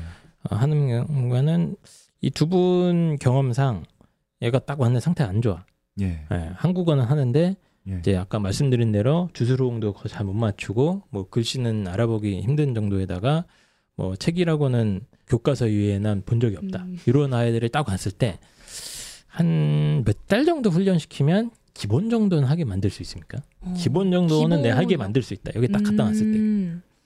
[0.50, 1.76] 어, 하는 경우는
[2.20, 3.84] 이 두 분 경험상
[4.42, 5.64] 얘가 딱 왔는 상태 안 좋아.
[6.00, 6.24] 예.
[6.30, 7.56] 예, 한국어는 하는데
[7.88, 7.96] 예.
[7.98, 13.44] 이제 아까 말씀드린 대로 주술호응도 잘 못 맞추고 뭐 글씨는 알아보기 힘든 정도에다가
[13.96, 16.82] 뭐 책이라고는 교과서 이외에 난본 적이 없다.
[16.84, 16.98] 음.
[17.06, 18.38] 이런 아이들이 딱 왔을 때
[19.28, 23.42] 한 몇 달 정도 훈련시키면 기본 정도는 하게 만들 수 있습니까?
[23.60, 24.96] 어, 기본 정도는 내 하게?
[24.96, 25.52] 만들 수 있다.
[25.54, 26.18] 여기 딱 갖다 놨을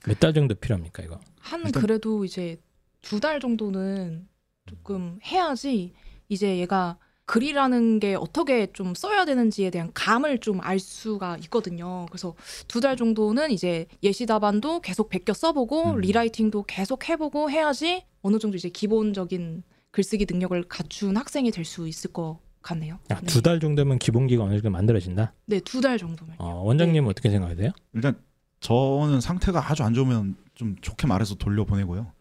[0.04, 1.20] 때몇달 음, 정도 필요합니까 이거?
[1.38, 2.58] 한 일단- 그래도 이제
[3.02, 4.26] 두 달 정도는
[4.66, 5.92] 조금 해야지
[6.28, 12.06] 이제 얘가 글이라는 게 어떻게 좀 써야 되는지에 대한 감을 좀 알 수가 있거든요.
[12.08, 12.34] 그래서
[12.68, 16.00] 두 달 정도는 이제 예시 답안도 계속 베껴 써보고 음.
[16.00, 22.12] 리라이팅도 계속 해보고 해야지 어느 정도 이제 기본적인 글쓰기 능력을 갖춘 학생이 될 수 있을
[22.12, 22.98] 것 같네요.
[23.10, 25.32] 아, 두달 정도면 기본기가 어느 정도 만들어진다.
[25.46, 26.36] 네, 두 달 정도면.
[26.38, 27.70] 어, 원장님 은 어떻게 생각하세요?
[27.94, 28.18] 일단
[28.60, 32.12] 저는 상태가 아주 안 좋으면 좀 좋게 말해서 돌려보내고요.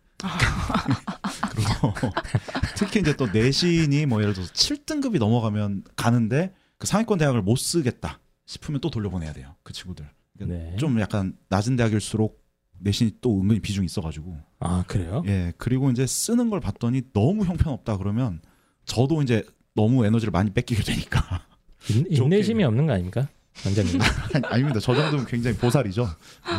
[1.52, 1.94] 그리고
[2.76, 8.20] 특히 이제 또 내신이 뭐 예를 들어서 7등급이 넘어가면 가는데 그 상위권 대학을 못 쓰겠다
[8.46, 9.56] 싶으면 또 돌려보내야 돼요.
[9.64, 10.10] 그 친구들.
[10.38, 10.76] 그러니까 네.
[10.78, 12.44] 좀 약간 낮은 대학일수록
[12.80, 15.24] 내신이 또 은근히 비중이 있어가지고 아 그래요?
[15.28, 18.42] 예 그리고 이제 쓰는 걸 봤더니 너무 형편없다 그러면
[18.86, 21.46] 저도 이제 너무 에너지를 많이 뺏기게 되니까
[21.90, 23.30] 인, 인내심이 없는 거 아닙니까?
[23.66, 24.00] 원장님.
[24.44, 24.80] 아닙니다.
[24.80, 26.08] 저 정도면 굉장히 보살이죠.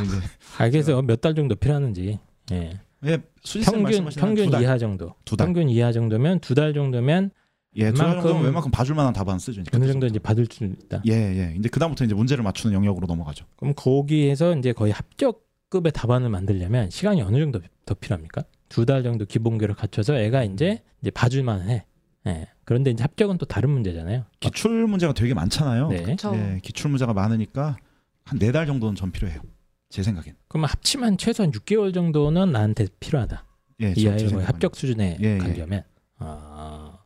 [0.05, 0.17] 이제
[0.59, 2.19] 아, 그래서 몇달 정도 필요하는지.
[2.53, 2.81] 예.
[3.07, 3.19] 예,
[3.64, 4.61] 평균 평균.
[4.61, 5.14] 이하 정도.
[5.25, 5.47] 두 달.
[5.47, 7.31] 평균 이하 정도면 두 달 정도면
[7.77, 9.61] 예, 두달 웬만큼- 정도면 웬만큼 봐줄 만한 답안 쓰죠.
[9.61, 11.03] 이제 어느 정도 이제 받을 수 있다.
[11.07, 11.55] 예, 예.
[11.59, 13.45] 이제 그다음부터 이제 문제를 맞추는 영역으로 넘어가죠.
[13.57, 18.45] 그럼 거기에서 이제 거의 합격급의 답안을 만들려면 시간이 어느 정도 더 필요합니까?
[18.69, 21.85] 두 달 정도 기본교를 갖춰서 애가 이제 이제 봐줄 만 해.
[22.27, 22.49] 예.
[22.64, 24.25] 그런데 이제 합격은 또 다른 문제잖아요.
[24.40, 25.88] 기출 문제가 되게 많잖아요.
[25.88, 26.16] 네.
[26.35, 27.77] 예, 기출 문제가 많으니까
[28.25, 29.40] 한 네 달 정도는 전 필요해요.
[29.88, 30.35] 제 생각엔.
[30.49, 33.44] 그러면 합치면 최소한 6개월 정도는 나한테 필요하다.
[33.83, 34.44] 예, 이제 거의.
[34.44, 35.38] 합격 수준에 예, 예.
[35.38, 35.85] 가려면.
[36.18, 36.99] 아.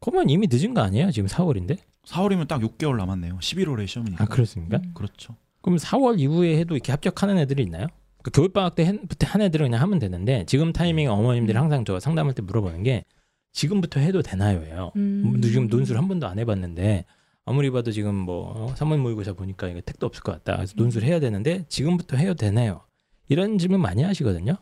[0.00, 1.10] 그러면 이미 늦은 거 아니에요?
[1.10, 1.78] 지금 4월인데?
[2.06, 3.38] 4월이면 딱 6개월 남았네요.
[3.38, 4.24] 11월에 시험이니까.
[4.24, 4.78] 아, 그렇습니까?
[4.78, 4.92] 음.
[4.94, 5.36] 그렇죠.
[5.60, 7.86] 그럼 4월 이후에 해도 이렇게 합격하는 애들이 있나요?
[8.22, 11.62] 그 겨울 방학 때부터 한 애들은 그냥 하면 되는데 지금 타이밍에 어머님들이 음.
[11.62, 13.04] 항상 저 상담할 때 물어보는 게
[13.52, 14.92] 지금부터 해도 되나요?예요.
[14.96, 15.40] 음.
[15.42, 17.04] 지금 논술 한 번도 안 해봤는데
[17.48, 20.56] 아무리 봐도 지금 뭐 산문 모의고사 보니까 이거 택도 없을 것 같다.
[20.56, 22.82] 그래서 논술 해야 되는데 지금부터 해도 되나요?
[23.28, 24.56] 이런 질문 많이 하시거든요.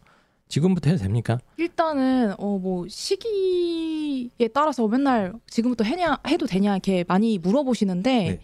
[0.49, 1.38] 지금부터 해도 됩니까?
[1.57, 8.40] 일단은 어 뭐 시기에 따라서 맨날 지금부터 해냐 해도 되냐 이렇게 많이 물어보시는데 네.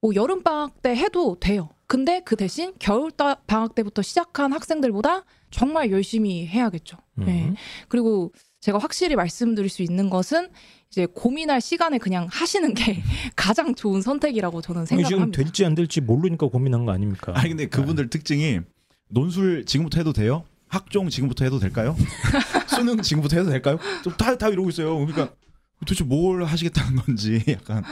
[0.00, 1.68] 뭐 여름 방학 때 해도 돼요.
[1.86, 6.96] 근데 그 대신 겨울 따- 방학 때부터 시작한 학생들보다 정말 열심히 해야겠죠.
[7.16, 7.44] 네.
[7.46, 7.54] 음.
[7.88, 10.48] 그리고 제가 확실히 말씀드릴 수 있는 것은
[10.90, 13.02] 이제 고민할 시간에 그냥 하시는 게
[13.34, 15.42] 가장 좋은 선택이라고 저는 생각을 지금 합니다.
[15.42, 17.32] 될지 안 될지 모르니까 고민한 거 아닙니까?
[17.34, 18.60] 아니 근데 그분들 특징이
[19.08, 20.44] 논술 지금부터 해도 돼요?
[20.68, 21.96] 학종 지금부터 해도 될까요?
[22.68, 23.78] 수능 지금부터 해도 될까요?
[24.18, 24.94] 다다 다 이러고 있어요.
[24.98, 25.34] 그러니까
[25.80, 27.82] 도대체 뭘 하시겠다는 건지 약간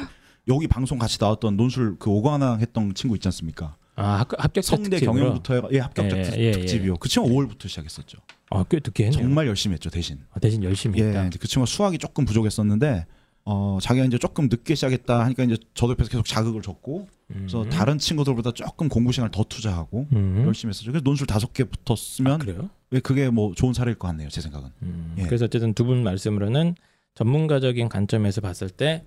[0.48, 3.76] 여기 방송 같이 나왔던 논술 그 오관왕 했던 친구 있지 않습니까?
[3.96, 5.14] 아 합, 합격자 성대 특집으로?
[5.14, 6.52] 경영부터 해가 예 합격자 예, 특- 예, 예.
[6.52, 6.98] 특집이요.
[6.98, 8.18] 그 친구 5월부터 시작했었죠.
[8.50, 9.22] 아, 꽤 늦게 했네요.
[9.22, 10.18] 정말 열심히 했죠 대신.
[10.32, 11.26] 아, 대신 열심히 예, 했다.
[11.26, 13.06] 이제 그 친구가 수학이 조금 부족했었는데
[13.44, 17.70] 어 자기가 이제 조금 늦게 시작했다 하니까 이제 저도 옆에서 계속 자극을 줬고 그래서 음.
[17.70, 20.42] 다른 친구들보다 조금 공부 시간을 더 투자하고 음.
[20.46, 20.90] 열심히 했었죠.
[20.90, 22.68] 그래서 논술 다섯 개 붙었으면 아, 그래요?
[22.90, 24.28] 왜 그게 뭐 좋은 사례일 것 같네요.
[24.28, 24.68] 제 생각은.
[24.82, 25.22] 음, 예.
[25.22, 26.74] 그래서 어쨌든 두 분 말씀으로는
[27.14, 29.04] 전문가적인 관점에서 봤을 때,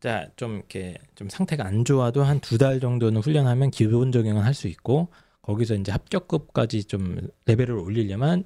[0.00, 4.68] 자, 좀 이렇게 좀 상태가 안 좋아도 한 두 달 정도는 훈련하면 기본 적용은 할수
[4.68, 5.08] 있고,
[5.42, 8.44] 거기서 이제 합격급까지 좀 레벨을 올리려면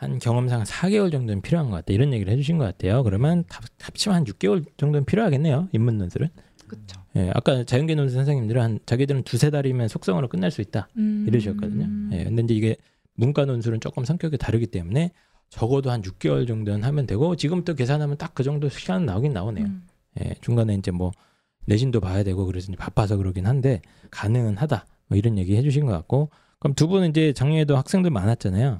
[0.00, 1.92] 한 경험상 4개월 정도는 필요한 것 같다.
[1.92, 3.02] 이런 얘기를 해주신 것 같아요.
[3.02, 5.68] 그러면 합- 합치면 한 6개월 정도는 필요하겠네요.
[5.72, 6.28] 인문 논술은.
[6.66, 7.02] 그렇죠.
[7.16, 10.88] 예, 아까 자연계 논술 선생님들은 한 자기들은 두세 달이면 속성으로 끝날 수 있다.
[10.96, 11.26] 음.
[11.28, 12.16] 이러셨거든요.
[12.16, 12.76] 예, 근데 이제 이게
[13.14, 15.10] 문과 논술은 조금 성격이 다르기 때문에
[15.50, 19.66] 적어도 한 6개월 정도는 하면 되고 지금부터 계산하면 딱 그 정도 시간 나오긴 나오네요.
[19.66, 19.82] 음.
[20.22, 21.10] 예, 중간에 이제 뭐
[21.66, 24.86] 내신도 봐야 되고 그래서 이제 바빠서 그러긴 한데 가능은 하다.
[25.08, 28.78] 뭐 이런 얘기 해주신 것 같고 그럼 두 분은 이제 작년에도 학생들 많았잖아요.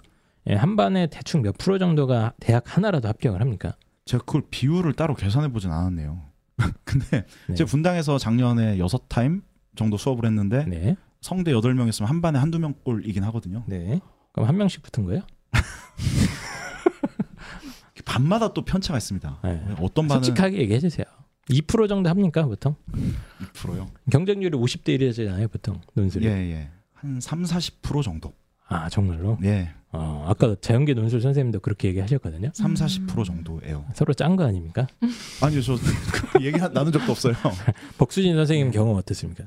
[0.49, 3.77] 예, 한 반에 대충 몇 프로 정도가 대학 하나라도 합격을 합니까?
[4.07, 6.23] 제가 그걸 비율을 따로 계산해 보진 않았네요.
[6.85, 7.55] 근데 네.
[7.55, 9.43] 제 분당에서 작년에 여섯 타임
[9.77, 13.65] 정도 수업을 했는데 네, 성대 여덟 명 있으면 한 반에 한두 명꼴이긴 하거든요.
[13.67, 14.01] 네.
[14.33, 15.23] 그럼 한 명씩 붙은 거예요?
[18.05, 19.41] 반마다 또 편차가 있습니다.
[19.45, 19.63] 네.
[19.81, 21.05] 어떤 반은 솔직하게 얘기해 주세요.
[21.49, 22.75] 2% 정도 합니까 보통?
[23.55, 23.89] 2%요.
[24.11, 26.27] 경쟁률이 50대 1이잖아요 보통 논술이.
[26.27, 26.71] 예, 예.
[26.95, 28.33] 한 3, 40% 정도.
[28.67, 29.39] 아 정말로?
[29.45, 29.75] 예.
[29.93, 32.51] 어, 아까 자연계 논술 선생님도 그렇게 얘기하셨거든요.
[32.55, 32.75] 3, 음.
[32.75, 33.85] 40% 정도예요.
[33.95, 34.87] 서로 짠 거 아닙니까?
[35.43, 37.35] 아니요, 저 그 얘기 나눈 적도 없어요.
[37.99, 39.45] 복수진 선생님 경험 어떻습니까?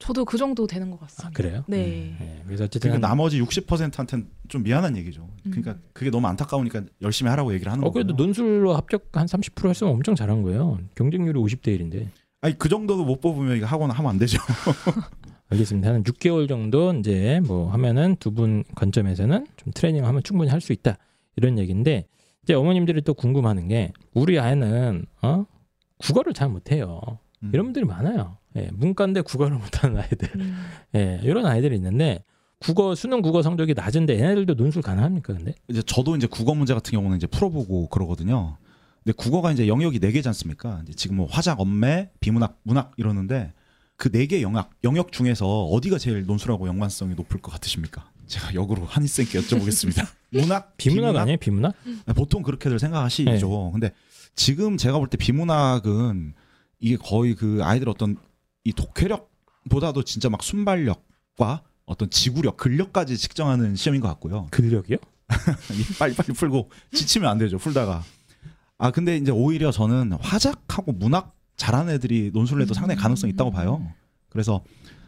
[0.00, 1.28] 저도 그 정도 되는 것 같습니다.
[1.28, 1.64] 아 그래요?
[1.66, 2.16] 네.
[2.18, 5.28] 네, 그래서 어쨌든 그러니까 나머지 60%한테는 좀 미안한 얘기죠.
[5.44, 5.82] 그러니까 음.
[5.92, 8.04] 그게 너무 안타까우니까 열심히 하라고 얘기를 하는 어 거고요.
[8.04, 10.78] 그래도 논술로 합격 한 30% 했으면 엄청 잘한 거예요.
[10.94, 12.08] 경쟁률이 50대 1인데.
[12.40, 14.38] 아니 그 정도도 못 뽑으면 이거 학원 하면 안 되죠.
[15.50, 15.88] 알겠습니다.
[15.90, 20.72] 한 6개월 정도 이제 뭐 하면은 두 분 관점에서는 좀 트레이닝 하면 충분히 할 수
[20.72, 20.98] 있다
[21.36, 22.06] 이런 얘기인데
[22.42, 25.46] 이제 어머님들이 또 궁금하는 게 우리 아이는 어
[25.98, 27.00] 국어를 잘 못해요.
[27.42, 27.50] 음.
[27.52, 28.36] 이런 분들이 많아요.
[28.56, 30.28] 예, 문과인데 국어를 못하는 아이들.
[30.36, 30.56] 음.
[30.94, 32.22] 예, 이런 아이들이 있는데
[32.60, 35.54] 국어 수능 국어 성적이 낮은데 얘네들도 논술 가능합니까 근데?
[35.68, 38.56] 이제 저도 이제 국어 문제 같은 경우는 이제 풀어보고 그러거든요.
[39.04, 40.80] 근데 국어가 이제 영역이 네 개지 않습니까?
[40.82, 43.52] 이제 지금 뭐 화작, 언매, 비문학, 문학 이러는데
[43.98, 48.08] 그 네 개 영역 영역 중에서 어디가 제일 논술하고 연관성이 높을 것 같으십니까?
[48.26, 50.06] 제가 역으로 한희 쌤께 여쭤보겠습니다.
[50.30, 51.36] 문학, 비문학, 아니에요?
[51.38, 51.74] 비문학?
[52.14, 53.70] 보통 그렇게들 생각하시죠.
[53.72, 53.92] 근데
[54.36, 56.34] 지금 제가 볼 때 비문학은
[56.80, 58.16] 이게 거의 그 아이들 어떤
[58.64, 64.46] 이 독해력보다도 진짜 막 순발력과 어떤 지구력, 근력까지 측정하는 시험인 것 같고요.
[64.50, 64.98] 근력이요?
[65.98, 67.58] 빨리 빨리 풀고 지치면 안 되죠.
[67.58, 68.04] 풀다가.
[68.78, 73.86] 아 근데 이제 오히려 저는 화작하고 문학 잘하는 애들이 논술을 해도 상당히 가능성이 있다고 봐요.
[74.30, 74.62] 그래서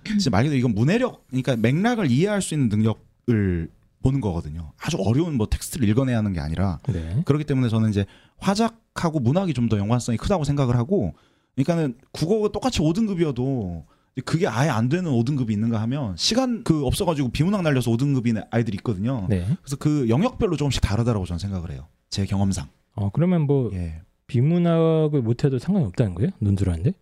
[0.04, 3.70] 진짜 말 그대로 이건 문해력, 그러니까 맥락을 이해할 수 있는 능력을
[4.02, 4.72] 보는 거거든요.
[4.80, 7.22] 아주 어려운 뭐 텍스트를 읽어내야 하는 게 아니라 네.
[7.24, 8.04] 그렇기 때문에 저는 이제
[8.38, 11.14] 화작하고 문학이 좀 더 연관성이 크다고 생각을 하고
[11.54, 13.84] 그러니까는 국어가 똑같이 5등급이어도
[14.24, 19.26] 그게 아예 안 되는 5등급이 있는가 하면 시간 그 없어가지고 비문학 날려서 5등급인 아이들이 있거든요.
[19.28, 19.46] 네.
[19.62, 21.86] 그래서 그 영역별로 조금씩 다르다라고 저는 생각을 해요.
[22.08, 22.68] 제 경험상.
[22.96, 24.00] 어 그러면 뭐 예.
[24.30, 26.30] 비문학을 못해도 상관이 없다는 거예요?
[26.38, 26.92] 논술하는데?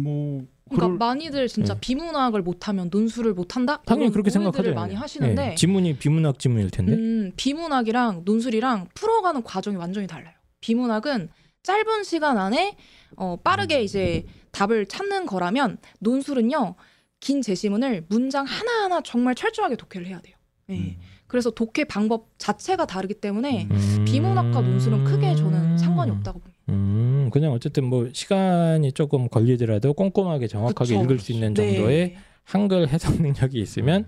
[0.00, 1.80] 뭐 그러니까 그럴- 많이들 진짜 네.
[1.80, 3.82] 비문학을 못하면 논술을 못한다.
[3.84, 4.74] 당연히 그렇게 생각하죠.
[4.74, 4.96] 많이 예.
[4.96, 6.92] 하시는데 예, 지문이 비문학 지문일 텐데.
[6.92, 10.34] 음, 비문학이랑 논술이랑 풀어가는 과정이 완전히 달라요.
[10.60, 11.30] 비문학은
[11.64, 12.76] 짧은 시간 안에
[13.16, 16.74] 어, 빠르게 이제 답을 찾는 거라면 논술은요
[17.20, 20.36] 긴 제시문을 문장 하나하나 정말 철저하게 독해를 해야 돼요.
[20.70, 20.74] 예.
[20.74, 20.96] 음.
[21.26, 24.04] 그래서 독해 방법 자체가 다르기 때문에 음.
[24.06, 26.57] 비문학과 논술은 크게 저는 상관이 없다고 봅니다.
[26.68, 31.02] 음, 그냥 어쨌든 뭐 시간이 조금 걸리더라도 꼼꼼하게 정확하게 그쵸.
[31.02, 32.16] 읽을 수 있는 정도의 네.
[32.44, 34.06] 한글 해석 능력이 있으면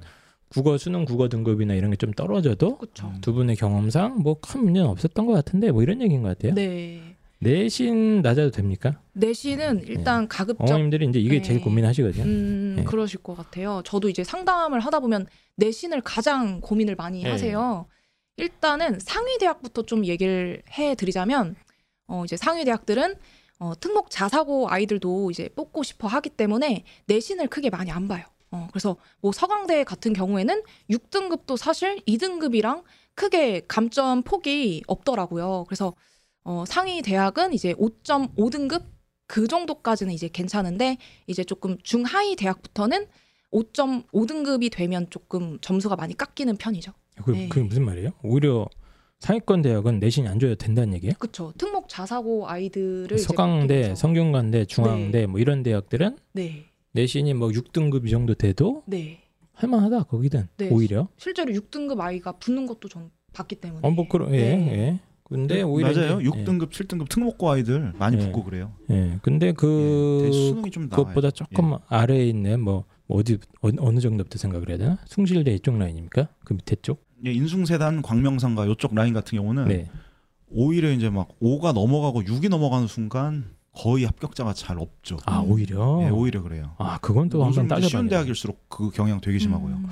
[0.49, 3.13] 국어 수능 국어 등급이나 이런 게 좀 떨어져도 그렇죠.
[3.21, 6.55] 두 분의 경험상 뭐 큰 문제는 없었던 것 같은데 뭐 이런 얘기인 것 같아요.
[6.55, 7.01] 네.
[7.43, 9.01] 내신 낮아도 됩니까?
[9.15, 11.43] 내신은 일단 가급적 어머님들이 이제 이게 네.
[11.43, 12.25] 제일 고민하시거든요.
[12.25, 12.85] 음, 네.
[12.85, 13.81] 그러실 것 같아요.
[13.85, 17.31] 저도 이제 상담을 하다 보면 내신을 가장 고민을 많이 네.
[17.31, 17.87] 하세요.
[18.37, 21.55] 일단은 상위 대학부터 좀 얘기를 해 드리자면
[22.11, 23.15] 어 이제 상위 대학들은
[23.61, 28.25] 어 특목 자사고 아이들도 이제 뽑고 싶어 하기 때문에 내신을 크게 많이 안 봐요.
[28.51, 32.83] 어 그래서 뭐 서강대 같은 경우에는 6등급도 사실 2등급이랑
[33.15, 35.65] 크게 감점 폭이 없더라고요.
[35.69, 35.95] 그래서
[36.43, 38.83] 어 상위 대학은 이제 5.5등급
[39.29, 43.07] 그 정도까지는 이제 괜찮은데 이제 조금 중하위 대학부터는
[43.53, 46.93] 5.5등급이 되면 조금 점수가 많이 깎이는 편이죠.
[47.25, 47.49] 그, 네.
[47.49, 48.11] 그게 무슨 말이에요?
[48.25, 48.69] 오히려
[49.21, 51.15] 상위권 대학은 내신이 안 줘도 된다는 얘기예요?
[51.19, 51.53] 그렇죠.
[51.57, 53.97] 특목 자사고 아이들을 서강대.
[53.97, 59.19] 성균관대, 중앙대 뭐 이런 대학들은 네, 내신이 뭐 6등급 이 정도 돼도 네.
[59.55, 60.69] 할만하다 거기든 네.
[60.71, 61.09] 오히려.
[61.17, 63.81] 실제로 6등급 아이가 붙는 것도 좀 봤기 때문에.
[63.87, 64.73] 어, 뭐 그런 예, 네.
[64.73, 65.01] 예.
[65.25, 66.21] 근데 오히려 맞아요.
[66.21, 68.21] 이제- 6등급, 7등급 특목고 아이들 많이 예.
[68.21, 68.73] 붙고 그래요.
[68.91, 68.95] 예.
[68.95, 69.19] 예.
[69.23, 71.05] 근데 예, 그 대신 수능이 좀 나와요.
[71.07, 74.99] 그것보다 조금 아래에 있는 뭐, 뭐 어디 어느, 어느 정도부터 생각을 해야 되나?
[75.07, 76.29] 숭실대 이쪽 라인입니까?
[76.45, 77.05] 그 밑에 쪽?
[77.27, 79.91] 예, 인숭세단, 광명상가 이쪽 라인 같은 경우는 네.
[80.51, 85.17] 오히려 이제 막 5가 넘어가고 6이 넘어가는 순간 거의 합격자가 잘 없죠.
[85.27, 85.51] 아 음.
[85.53, 86.01] 오히려.
[86.03, 86.75] 예, 오히려 그래요.
[86.79, 89.75] 아 그건 또 한번 이제 쉬운 따져봐야 대학일수록 그 경향 되게 심하고요.
[89.77, 89.87] 음.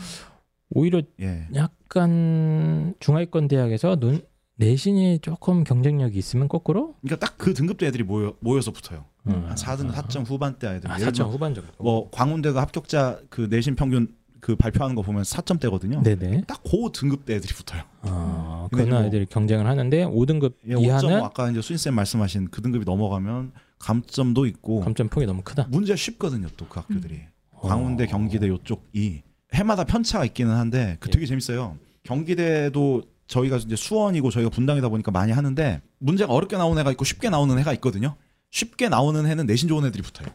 [0.71, 1.47] 오히려 예.
[1.55, 4.21] 약간 중하위권 대학에서 논,
[4.57, 9.05] 내신이 조금 경쟁력이 있으면 거꾸로 그러니까 딱 그 등급대 애들이 모여 모여서 붙어요.
[9.29, 9.44] 음.
[9.47, 10.90] 한 4등 4점 후반대 아이들.
[10.90, 11.71] 아, 예를 4점 들면 후반 정도.
[11.79, 14.09] 뭐 광운대가 합격자 그 내신 평균
[14.40, 16.03] 그 발표하는 거 보면 4점대거든요.
[16.03, 16.42] 네네.
[16.46, 17.83] 딱그 등급대 애들이 붙어요.
[18.03, 22.62] 아, 그런 뭐- 아이들이 경쟁을 하는데 5등급 예, 5점 이하는 아까 이제 수인쌤 말씀하신 그
[22.62, 25.66] 등급이 넘어가면 감점도 있고 감점 폭이 너무 크다.
[25.70, 26.48] 문제가 쉽거든요.
[26.57, 27.20] 또 그 학교들이.
[27.53, 27.68] 어.
[27.68, 29.22] 광운대, 경기대 요쪽이
[29.55, 31.11] 해마다 편차가 있기는 한데 그 예.
[31.12, 31.77] 되게 재밌어요.
[32.05, 37.29] 경기대도 저희가 이제 수원이고 저희가 분당이다 보니까 많이 하는데 문제가 어렵게 나오는 애가 있고 쉽게
[37.31, 38.16] 나오는 애가 있거든요.
[38.51, 40.29] 쉽게 나오는 애는 내신 좋은 애들이 붙어요.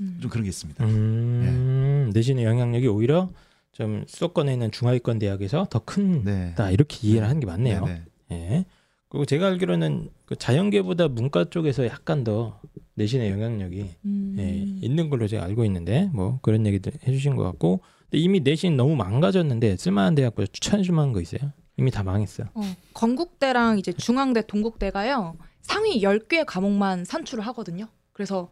[0.00, 0.18] 음.
[0.20, 0.84] 좀 그런 게 있습니다.
[0.84, 3.30] 음, 내신의 영향력이 오히려
[3.72, 6.72] 좀 수도권에 있는 중하위권 대학에서 더 큰다 네.
[6.72, 7.84] 이렇게 이해를 하는 게 맞네요.
[7.84, 8.36] 네, 네.
[8.36, 8.64] 예.
[9.08, 12.60] 그리고 제가 알기로는 그 자연계보다 문과 쪽에서 약간 더
[12.94, 14.36] 내신의 영향력이 음.
[14.38, 17.80] 예, 있는 걸로 제가 알고 있는데 뭐 그런 얘기들 해주신 것 같고
[18.10, 21.52] 근데 이미 내신 너무 망가졌는데 쓸만한 대학 뭐 추천해 줄 만한 거 있어요?
[21.76, 22.44] 이미 다 망했어.
[22.54, 27.86] 어, 건국대랑 이제 중앙대, 동국대가요 상위 10개 과목만 산출을 하거든요.
[28.12, 28.50] 그래서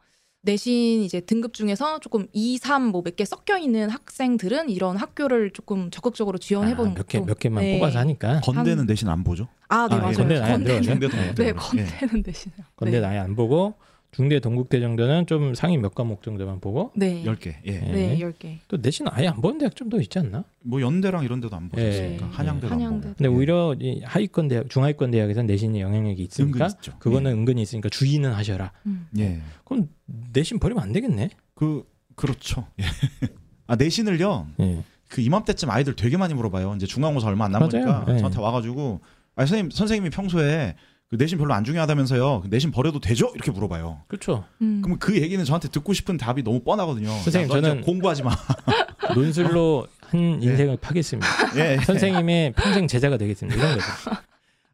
[0.52, 5.50] 내신 이제 등급 중에서 조금 2, 3 뭐 몇 개 섞여 있는 학생들은 이런 학교를
[5.52, 7.78] 조금 적극적으로 지원해 보는 아, 몇 개, 몇 개만 네.
[7.78, 9.46] 뽑아서 하니까 건대는 한- 내신 안 보죠?
[9.68, 10.16] 아, 네 아, 예, 맞아요.
[10.16, 10.90] 건대는 아예 안 들어가죠?
[10.90, 11.46] 중대도 못 네.
[11.46, 11.52] 예.
[11.52, 12.54] 건대는 대신에.
[12.74, 13.06] 건대 네.
[13.06, 13.74] 아예 안 보고
[14.14, 17.24] 중대, 동국대 정도는 좀 상위 몇 과목 정도만 보고 네.
[17.24, 17.54] 10개.
[17.64, 17.70] 예.
[17.80, 17.90] 네.
[17.90, 18.58] 네, 10개.
[18.68, 20.44] 또 내신 아예 안 보는 대학 좀 더 있지 않나?
[20.60, 22.30] 뭐 연대랑 이런 데도 안 보셨으니까 예.
[22.30, 22.94] 한양대도 한양대.
[22.94, 23.14] 안 보고.
[23.16, 23.34] 근데 예.
[23.34, 26.92] 오히려 이 하위권 대학, 중하위권 대학에서는 내신이 영향력이 있으니까 은근 있죠.
[26.98, 28.72] 그거는 은근히 있으니까 주의는 하셔라.
[28.86, 29.06] 음.
[29.18, 29.22] 예.
[29.22, 29.40] 예.
[29.64, 29.88] 그럼
[30.34, 31.30] 내신 버리면 안 되겠네.
[31.54, 32.66] 그 그렇죠.
[32.80, 32.84] 예.
[33.66, 34.46] 아 내신을요.
[34.60, 34.84] 예.
[35.08, 36.74] 그 이맘때쯤 아이들 되게 많이 물어봐요.
[36.76, 38.04] 이제 중간고사 얼마 안 남으니까 맞아요.
[38.06, 38.18] 네.
[38.18, 39.00] 저한테 와 가지고
[39.36, 40.76] 아 선생님 선생님이 평소에 그
[41.16, 42.40] 내신 별로 안 중요하다면서요.
[42.42, 43.30] 그 내신 버려도 되죠?
[43.34, 44.02] 이렇게 물어봐요.
[44.08, 44.44] 그렇죠.
[44.62, 44.80] 음.
[44.82, 47.08] 그럼 그 얘기는 저한테 듣고 싶은 답이 너무 뻔하거든요.
[47.20, 48.30] 선생님, 야, 저는- 공부하지 마.
[49.14, 50.46] 논술로 한 예.
[50.50, 51.28] 인생을 파겠습니다.
[51.56, 51.78] 예.
[51.84, 53.58] 선생님의 평생 제자가 되겠습니다.
[53.58, 53.86] 이런 거죠.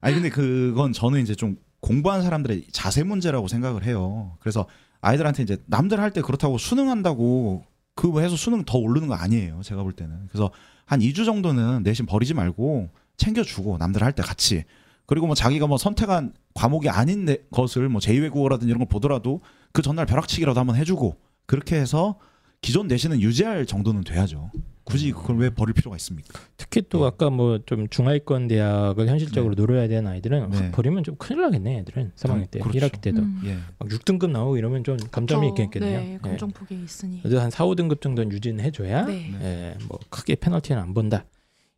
[0.00, 4.36] 아니 근데 그건 저는 이제 좀 공부한 사람들의 자세 문제라고 생각을 해요.
[4.40, 4.66] 그래서
[5.00, 9.60] 아이들한테 이제 남들 할 때 그렇다고 수능한다고 그거 해서 수능 더 오르는 거 아니에요.
[9.64, 10.26] 제가 볼 때는.
[10.28, 10.50] 그래서
[10.84, 14.64] 한 2주 정도는 내신 버리지 말고 챙겨주고 남들 할 때 같이
[15.08, 19.40] 그리고 뭐 자기가 뭐 선택한 과목이 아닌 내- 것을 뭐 제2외국어라든지 이런 걸 보더라도
[19.72, 22.18] 그 전날 벼락치기라도 한번 해주고 그렇게 해서
[22.60, 24.50] 기존 내신은 유지할 정도는 돼야죠.
[24.84, 26.38] 굳이 그걸 왜 버릴 필요가 있습니까?
[26.58, 27.06] 특히 또 네.
[27.06, 30.56] 아까 뭐 좀 중하위권 대학을 현실적으로 노려야 되는 아이들은 네.
[30.58, 31.78] 확 버리면 좀 큰일 나겠네.
[31.80, 32.78] 애들은 3학년 때, 그렇죠.
[32.78, 33.40] 1학기 때도 음.
[33.46, 33.58] 예.
[33.78, 35.62] 막 6등급 나오고 이러면 좀 감점이 그쵸.
[35.64, 36.00] 있겠네요.
[36.00, 37.22] 네, 감정 폭이 있으니.
[37.22, 39.32] 그래도 한 4, 5등급 정도는 유지는 해줘야 네.
[39.42, 41.24] 예, 뭐 크게 페널티는 안 본다.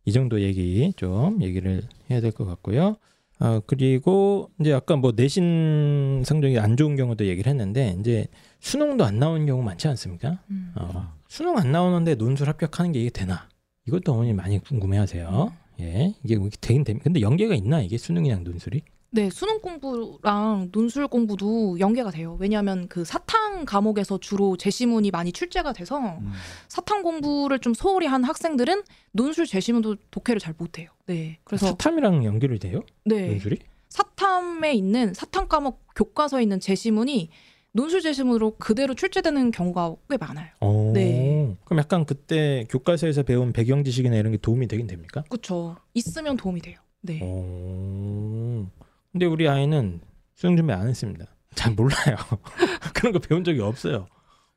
[0.05, 2.97] 이 정도 얘기 좀 얘기를 해야 될 것 같고요.
[3.41, 8.27] 어, 그리고 이제 아까 뭐 내신 성적이 안 좋은 경우도 얘기를 했는데 이제
[8.61, 10.41] 수능도 안 나오는 경우 많지 않습니까?
[10.51, 10.73] 음.
[10.77, 13.49] 어, 수능 안 나오는데 논술 합격하는 게 이게 되나?
[13.87, 15.53] 이것도 어머니 많이 궁금해하세요.
[15.81, 17.05] 예, 이게 되긴 됩니다.
[17.05, 18.83] 근데 연계가 있나 이게 수능이랑 논술이?
[19.13, 22.37] 네, 수능 공부랑 논술 공부도 연계가 돼요.
[22.39, 26.33] 왜냐하면 그 사탕 과목에서 주로 제시문이 많이 출제가 돼서 음.
[26.69, 28.83] 사탕 공부를 좀 소홀히 한 학생들은
[29.13, 30.91] 논술 제시문도 독해를 잘 못해요.
[31.07, 32.83] 네, 그래서 사탐이랑 연결이 돼요?
[33.05, 33.59] 네 논술이?
[33.89, 37.31] 사탐에 있는 사탐 과목 교과서에 있는 제시문이
[37.73, 40.49] 논술 제시문으로 그대로 출제되는 경우가 꽤 많아요.
[40.61, 40.93] 어.
[40.95, 41.57] 네.
[41.65, 45.25] 그럼 약간 그때 교과서에서 배운 배경 지식이나 이런 게 도움이 되긴 됩니까?
[45.29, 45.77] 그렇죠.
[45.95, 46.79] 있으면 도움이 돼요.
[47.01, 47.21] 네.
[47.23, 48.69] 어.
[49.13, 50.01] 근데 우리 아이는
[50.35, 51.27] 수능 준비 안 했습니다.
[51.55, 52.17] 잘 몰라요.
[52.95, 54.07] 그런 거 배운 적이 없어요.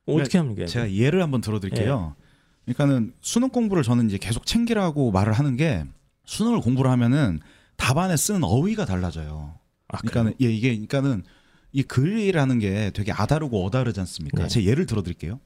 [0.06, 0.66] 어떻게 합니까?
[0.66, 2.14] 제가 예를 한번 들어드릴게요.
[2.64, 5.84] 그러니까는 수능 공부를 저는 이제 계속 챙기라고 말을 하는 게
[6.24, 7.40] 수능을 공부를 하면은
[7.76, 9.58] 답안에 쓰는 어휘가 달라져요.
[9.88, 11.24] 아, 그러니까는 예 이게 그러니까는
[11.72, 14.42] 이 글이라는 게 되게 아다르고 어다르지 않습니까?
[14.42, 14.48] 네.
[14.48, 15.40] 제 예를 들어드릴게요.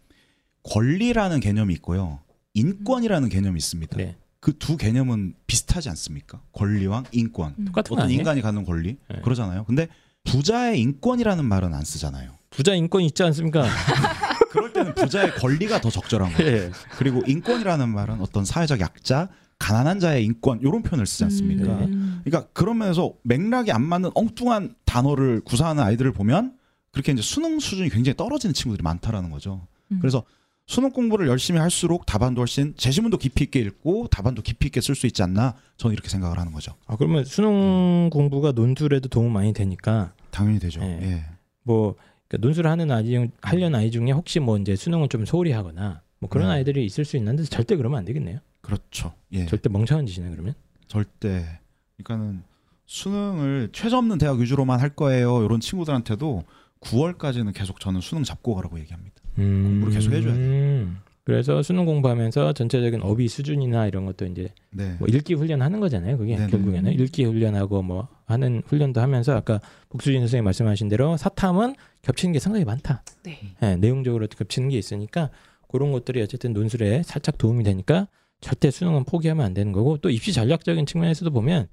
[0.62, 2.20] 권리라는 개념이 있고요.
[2.54, 3.96] 인권이라는 개념이 있습니다.
[3.96, 4.16] 네.
[4.40, 6.40] 그 두 개념은 비슷하지 않습니까?
[6.52, 7.54] 권리와 인권.
[7.58, 7.64] 음.
[7.66, 8.20] 똑같은 거 어떤 아니에요?
[8.20, 9.20] 인간이 갖는 권리 네.
[9.22, 9.64] 그러잖아요.
[9.64, 9.88] 근데
[10.24, 12.32] 부자의 인권이라는 말은 안 쓰잖아요.
[12.50, 13.64] 부자 인권 있지 않습니까?
[14.50, 16.52] 그럴 때는 부자의 권리가 더 적절한 거예요.
[16.56, 16.70] 예.
[16.96, 19.28] 그리고 인권이라는 말은 어떤 사회적 약자,
[19.58, 21.72] 가난한 자의 인권 이런 표현을 쓰지 않습니까?
[21.80, 22.20] 음.
[22.24, 26.56] 그러니까 그런 면에서 맥락이 안 맞는 엉뚱한 단어를 구사하는 아이들을 보면
[26.92, 29.66] 그렇게 이제 수능 수준이 굉장히 떨어지는 친구들이 많다라는 거죠.
[29.92, 29.98] 음.
[30.00, 30.24] 그래서
[30.68, 35.06] 수능 공부를 열심히 할수록 답안도 훨씬 제시문도 깊이 있게 읽고 답안도 깊이 있게 쓸 수
[35.06, 36.74] 있지 않나 저는 이렇게 생각을 하는 거죠.
[36.86, 40.80] 아 그러면 수능 공부가 논술에도 도움 많이 되니까 당연히 되죠.
[40.80, 40.98] 네.
[41.02, 41.24] 예.
[41.62, 41.96] 뭐
[42.28, 46.02] 그러니까 논술을 하는 아이 중 하려는 아이 중에 혹시 뭐 이제 수능을 좀 소홀히 하거나
[46.18, 46.56] 뭐 그런 네.
[46.56, 48.40] 아이들이 있을 수 있는데 절대 그러면 안 되겠네요.
[48.60, 49.14] 그렇죠.
[49.32, 49.46] 예.
[49.46, 50.52] 절대 멍청한 짓이네 그러면.
[50.86, 51.60] 절대.
[51.96, 52.42] 그러니까는
[52.84, 55.42] 수능을 최저 없는 대학 위주로만 할 거예요.
[55.44, 56.44] 이런 친구들한테도
[56.80, 59.17] 9월까지는 계속 저는 수능 잡고 가라고 얘기합니다.
[59.38, 59.64] 음.
[59.64, 60.98] 공부를 계속 해줘야 음.
[61.28, 64.96] 그래서 수능 공부하면서 전체적인 어휘 수준이나 이런 것도 이제 네.
[64.98, 66.16] 뭐 읽기 훈련하는 거잖아요.
[66.16, 66.50] 그게 네네.
[66.50, 69.60] 결국에는 읽기 훈련하고 뭐 하는 훈련도 하면서 아까
[69.90, 73.02] 복수진 선생님 말씀하신 대로 사탐은 겹치는 게 상당히 많다.
[73.24, 73.38] 네.
[73.62, 75.28] 예, 내용적으로 겹치는 게 있으니까
[75.68, 78.08] 그런 것들이 어쨌든 논술에 살짝 도움이 되니까
[78.40, 81.68] 절대 수능은 포기하면 안 되는 거고 또 입시 전략적인 측면에서도 보면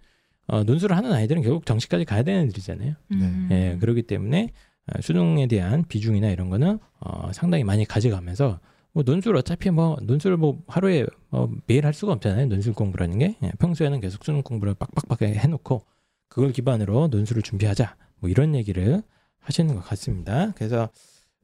[0.47, 2.95] 어, 논술을 하는 아이들은 결국 정시까지 가야 되는 애들이잖아요.
[3.13, 3.47] 음.
[3.51, 8.59] 예, 그렇기 때문에 어, 수능에 대한 비중이나 이런 거는 어, 상당히 많이 가져가면서
[8.93, 12.45] 뭐 논술 어차피 뭐 논술을 뭐 하루에 뭐 매일 할 수가 없잖아요.
[12.45, 15.81] 논술 공부라는 게 예, 평소에는 계속 수능 공부를 빡빡하게 해놓고
[16.29, 19.03] 그걸 기반으로 논술을 준비하자 뭐 이런 얘기를
[19.39, 20.53] 하시는 것 같습니다.
[20.55, 20.89] 그래서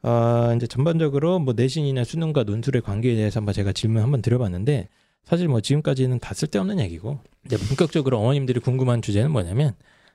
[0.04, 4.88] 어, 이제 전반적으로 뭐 내신이나 수능과 논술의 관계에 대해서 한번 제가 질문 한번 드려봤는데
[5.24, 9.74] 사실 뭐 지금까지는 다 쓸데없는 얘기고 이제 본격적으로 어머님들이 궁금한 주제는 뭐냐면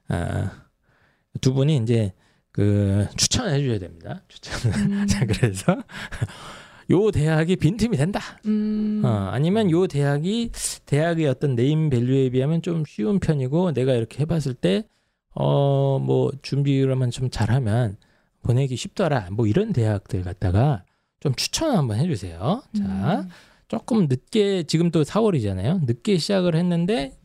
[0.09, 0.51] 아,
[1.41, 2.13] 두 분이 이제
[2.57, 4.23] 그 추천해 주셔야 됩니다.
[4.29, 4.73] 추천.
[4.73, 5.07] 음.
[5.09, 5.77] 자 그래서
[6.91, 8.21] 요 대학이 빈틈이 된다.
[8.47, 9.03] 음.
[9.05, 10.51] 어, 아니면 요 대학이
[10.87, 14.85] 대학의 어떤 네임 밸류에 비하면 좀 쉬운 편이고 내가 이렇게 해봤을 때
[15.39, 17.97] 어 뭐 준비를만 좀 잘하면
[18.43, 19.29] 보내기 쉽더라.
[19.33, 20.85] 뭐 이런 대학들 갖다가
[21.21, 22.63] 좀 추천 한번 해주세요.
[22.77, 23.29] 자 음.
[23.69, 25.85] 조금 늦게 지금 또 4월이잖아요.
[25.85, 27.19] 늦게 시작을 했는데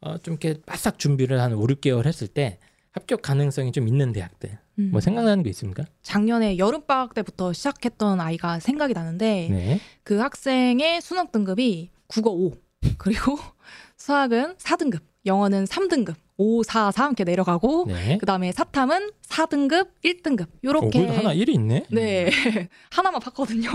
[0.00, 2.58] 어, 좀 이렇게 바싹 준비를 한 5, 6개월 했을 때
[2.92, 4.90] 합격 가능성이 좀 있는 대학들 음.
[4.92, 5.84] 뭐 생각나는 게 있습니까?
[6.02, 9.80] 작년에 여름 방학 때부터 시작했던 아이가 생각이 나는데 네.
[10.04, 12.52] 그 학생의 수능 등급이 국어 5
[12.98, 13.38] 그리고
[13.96, 18.16] 수학은 4등급, 영어는 3등급, 5, 4, 3 이렇게 내려가고 네.
[18.18, 21.86] 그다음에 사탐은 4등급, 1등급 어, 요렇게 그래도 하나 1이 있네.
[21.90, 22.30] 네
[22.90, 23.70] 하나만 봤거든요.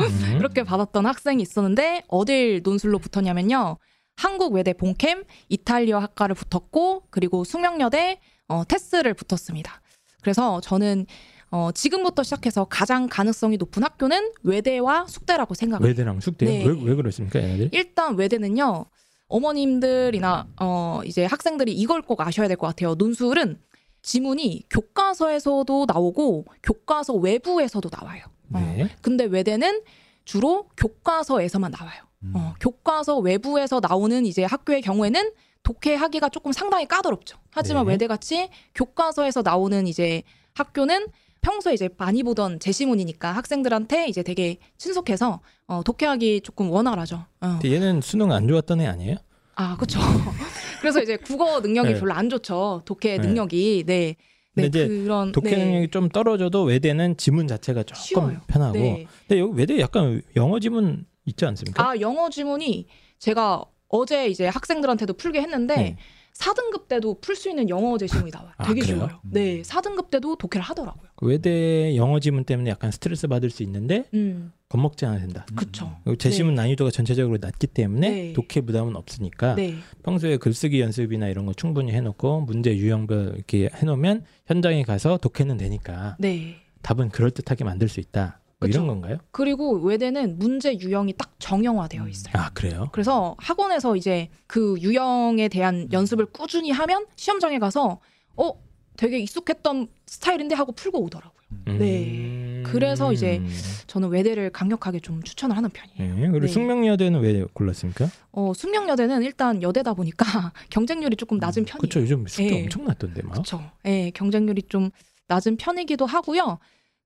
[0.00, 0.04] 음.
[0.38, 3.78] 그렇게 받았던 학생이 있었는데 어딜 논술로 붙었냐면요.
[4.16, 9.80] 한국 외대 본캠 이탈리아 학과를 붙었고 그리고 숙명여대 어, 테스를 붙었습니다.
[10.24, 11.06] 그래서 저는
[11.50, 15.86] 어, 지금부터 시작해서 가장 가능성이 높은 학교는 외대와 숙대라고 생각해요.
[15.86, 16.64] 외대랑 숙대 네.
[16.66, 17.68] 왜, 왜 그렇습니까 얘네들?
[17.72, 18.86] 일단 외대는요.
[19.28, 22.94] 어머님들이나 어, 이제 학생들이 이걸 꼭 아셔야 될 것 같아요.
[22.94, 23.60] 논술은
[24.02, 28.24] 지문이 교과서에서도 나오고 교과서 외부에서도 나와요.
[28.52, 28.88] 어, 네.
[29.02, 29.82] 근데 외대는
[30.24, 32.02] 주로 교과서에서만 나와요.
[32.22, 32.32] 음.
[32.34, 35.30] 어, 교과서 외부에서 나오는 이제 학교의 경우에는
[35.64, 37.36] 독해하기가 조금 상당히 까다롭죠.
[37.50, 37.92] 하지만 네.
[37.92, 40.22] 외대같이 교과서에서 나오는 이제
[40.54, 41.08] 학교는
[41.40, 47.24] 평소에 이제 많이 보던 제시문이니까 학생들한테 이제 되게 친숙해서 어, 독해하기 조금 원활하죠.
[47.40, 47.58] 어.
[47.60, 49.16] 근데 얘는 수능 안 좋았던 애 아니에요?
[49.56, 50.00] 아, 그렇죠.
[50.80, 52.00] 그래서 이제 국어 능력이 네.
[52.00, 52.82] 별로 안 좋죠.
[52.84, 53.26] 독해 네.
[53.26, 54.16] 능력이 네.
[54.56, 55.64] 네, 근데 이제 그런 독해 네.
[55.64, 58.40] 능력이 좀 떨어져도 외대는 지문 자체가 조금 쉬워요.
[58.46, 59.06] 편하고 네.
[59.26, 61.88] 근데 여기 외대 약간 영어 지문 있지 않습니까?
[61.90, 62.86] 아 영어 지문이
[63.18, 65.96] 제가 어제 이제 학생들한테도 풀게 했는데 네.
[66.34, 68.50] 4등급 때도 풀 수 있는 영어 제시문이 나와요.
[68.56, 68.96] 아, 되게 그래요?
[68.96, 69.20] 쉬워요.
[69.22, 71.08] 네, 4등급 때도 독해를 하더라고요.
[71.14, 75.46] 그 외대 영어 지문 때문에 약간 스트레스 받을 수 있는데 음, 겁먹지 않아도 된다.
[75.54, 75.96] 그쵸.
[76.02, 78.32] 그리고 제시문 난이도가 전체적으로 낮기 때문에 네.
[78.32, 84.24] 독해 부담은 없으니까 네, 평소에 글쓰기 연습이나 이런 거 충분히 해놓고 문제 유형별 이렇게 해놓으면
[84.46, 86.56] 현장에 가서 독해는 되니까 네.
[86.82, 88.40] 답은 그럴 듯하게 만들 수 있다.
[88.64, 88.86] 뭐 이런.
[88.86, 89.18] 건가요?
[89.30, 92.32] 그리고 외대는 문제 유형이 딱 정형화되어 있어요.
[92.36, 92.88] 아 그래요?
[92.92, 98.00] 그래서 학원에서 이제 그 유형에 대한 연습을 꾸준히 하면 시험장에 가서
[98.36, 98.52] 어
[98.96, 101.34] 되게 익숙했던 스타일인데 하고 풀고 오더라고요.
[101.78, 102.62] 네.
[102.66, 103.40] 그래서 이제
[103.86, 106.14] 저는 외대를 강력하게 좀 추천을 하는 편이에요.
[106.14, 106.28] 네.
[106.28, 106.48] 그리고 네.
[106.48, 108.08] 숙명여대는 왜 골랐습니까?
[108.32, 110.24] 어, 숙명여대는 일단 여대다 보니까
[110.70, 111.80] 경쟁률이 조금 낮은 편이에요.
[111.80, 112.00] 그렇죠.
[112.00, 112.62] 요즘 숙제 네.
[112.62, 113.32] 엄청 낮던데 막.
[113.32, 113.62] 그렇죠.
[113.84, 114.90] 예, 경쟁률이 좀
[115.28, 116.58] 낮은 편이기도 하고요.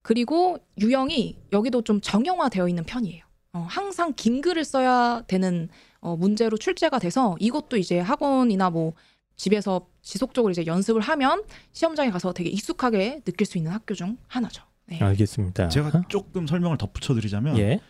[0.02, 3.24] 그리고 유형이 여기도 좀 정형화되어 있는 편이에요.
[3.52, 5.68] 어, 항상 긴 글을 써야 되는
[6.00, 8.92] 어, 문제로 출제가 돼서 이것도 이제 학원이나 뭐
[9.36, 11.42] 집에서 지속적으로 이제 연습을 하면
[11.72, 14.62] 시험장에 가서 되게 익숙하게 느낄 수 있는 학교 중 하나죠.
[14.86, 14.98] 네.
[15.00, 15.68] 알겠습니다.
[15.68, 17.80] 제가 조금 설명을 덧붙여 드리자면 예.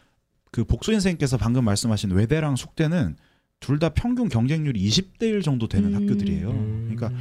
[0.50, 3.16] 그 복수 선생님께서 방금 말씀하신 외대랑 숙대는
[3.60, 6.02] 둘 다 평균 경쟁률이 20대 1 정도 되는 음.
[6.02, 6.50] 학교들이에요.
[6.50, 6.94] 음.
[6.94, 7.20] 그러니까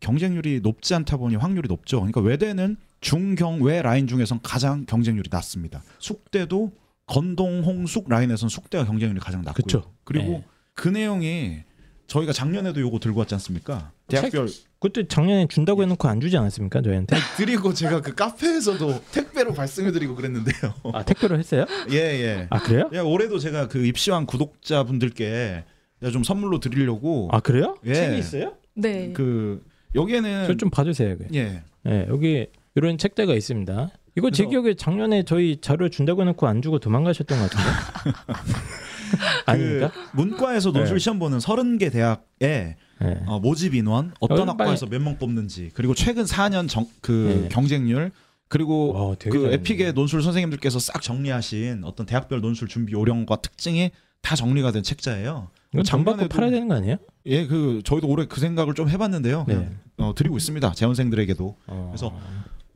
[0.00, 1.98] 경쟁률이 높지 않다 보니 확률이 높죠.
[1.98, 5.82] 그러니까 외대는 중경외 라인 중에선 가장 경쟁률이 낮습니다.
[5.98, 6.72] 숙대도
[7.06, 9.54] 건동 홍숙 라인에선 숙대가 경쟁률이 가장 낮고요.
[9.54, 9.92] 그쵸.
[10.04, 10.44] 그리고 네.
[10.74, 11.62] 그 내용이
[12.06, 13.92] 저희가 작년에도 요거 들고 왔지 않습니까?
[14.06, 14.48] 대학별
[14.80, 17.16] 그때 작년에 준다고 해놓고 안 주지 않았습니까 저희한테?
[17.36, 20.74] 드리고 제가 그 카페에서도 택배로 발송해드리고 그랬는데요.
[20.94, 21.66] 아 택배로 했어요?
[21.92, 22.46] 예 예.
[22.50, 22.90] 아 그래요?
[22.94, 25.64] 야, 올해도 제가 그 입시왕 구독자분들께
[26.12, 27.76] 좀 선물로 드리려고 아 그래요?
[27.84, 27.94] 예.
[27.94, 28.54] 책이 있어요?
[28.74, 29.12] 네.
[29.12, 29.62] 그
[29.94, 31.16] 여기에는 저 좀 봐주세요.
[31.18, 31.26] 그.
[31.34, 33.90] 예 예, 여기 이런 책대가 있습니다.
[34.16, 38.18] 이거 제 기억에 작년에 저희 자료 준다고 해놓고 안 주고 도망가셨던 것 같은데.
[39.46, 39.90] 아닙니까?
[39.92, 41.02] 그 문과에서 논술 네.
[41.02, 43.20] 시험 보는 30개 대학에 예.
[43.26, 47.48] 어, 모집 인원 어떤 학과에서 몇 명 뽑는지 그리고 최근 4년 정, 그 네.
[47.48, 48.10] 경쟁률
[48.48, 49.52] 그리고 와, 그.
[49.52, 55.48] 에픽의 논술 선생님들께서 싹 정리하신 어떤 대학별 논술 준비 요령과 특징이 다 정리가 된 책자예요.
[55.74, 56.96] 이거 돈 받고 작년에도- 팔아야 되는 거 아니에요?
[57.26, 59.44] 예, 그 저희도 올해 그 생각을 좀 해봤는데요.
[59.48, 59.70] 네.
[59.98, 60.72] 어, 드리고 있습니다.
[60.72, 61.56] 재원생들에게도.
[61.66, 61.86] 어.
[61.90, 62.14] 그래서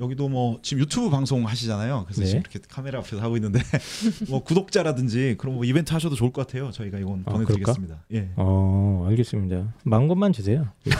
[0.00, 2.04] 여기도 뭐 지금 유튜브 방송 하시잖아요.
[2.06, 2.26] 그래서 네.
[2.26, 3.60] 지금 이렇게 카메라 앞에서 하고 있는데
[4.28, 6.70] 뭐 구독자라든지 그런 뭐 이벤트 하셔도 좋을 것 같아요.
[6.70, 8.04] 저희가 이건 아, 보내드리겠습니다.
[8.12, 8.30] 예.
[8.36, 9.72] 어, 알겠습니다.
[9.84, 10.68] 만 것만 주세요.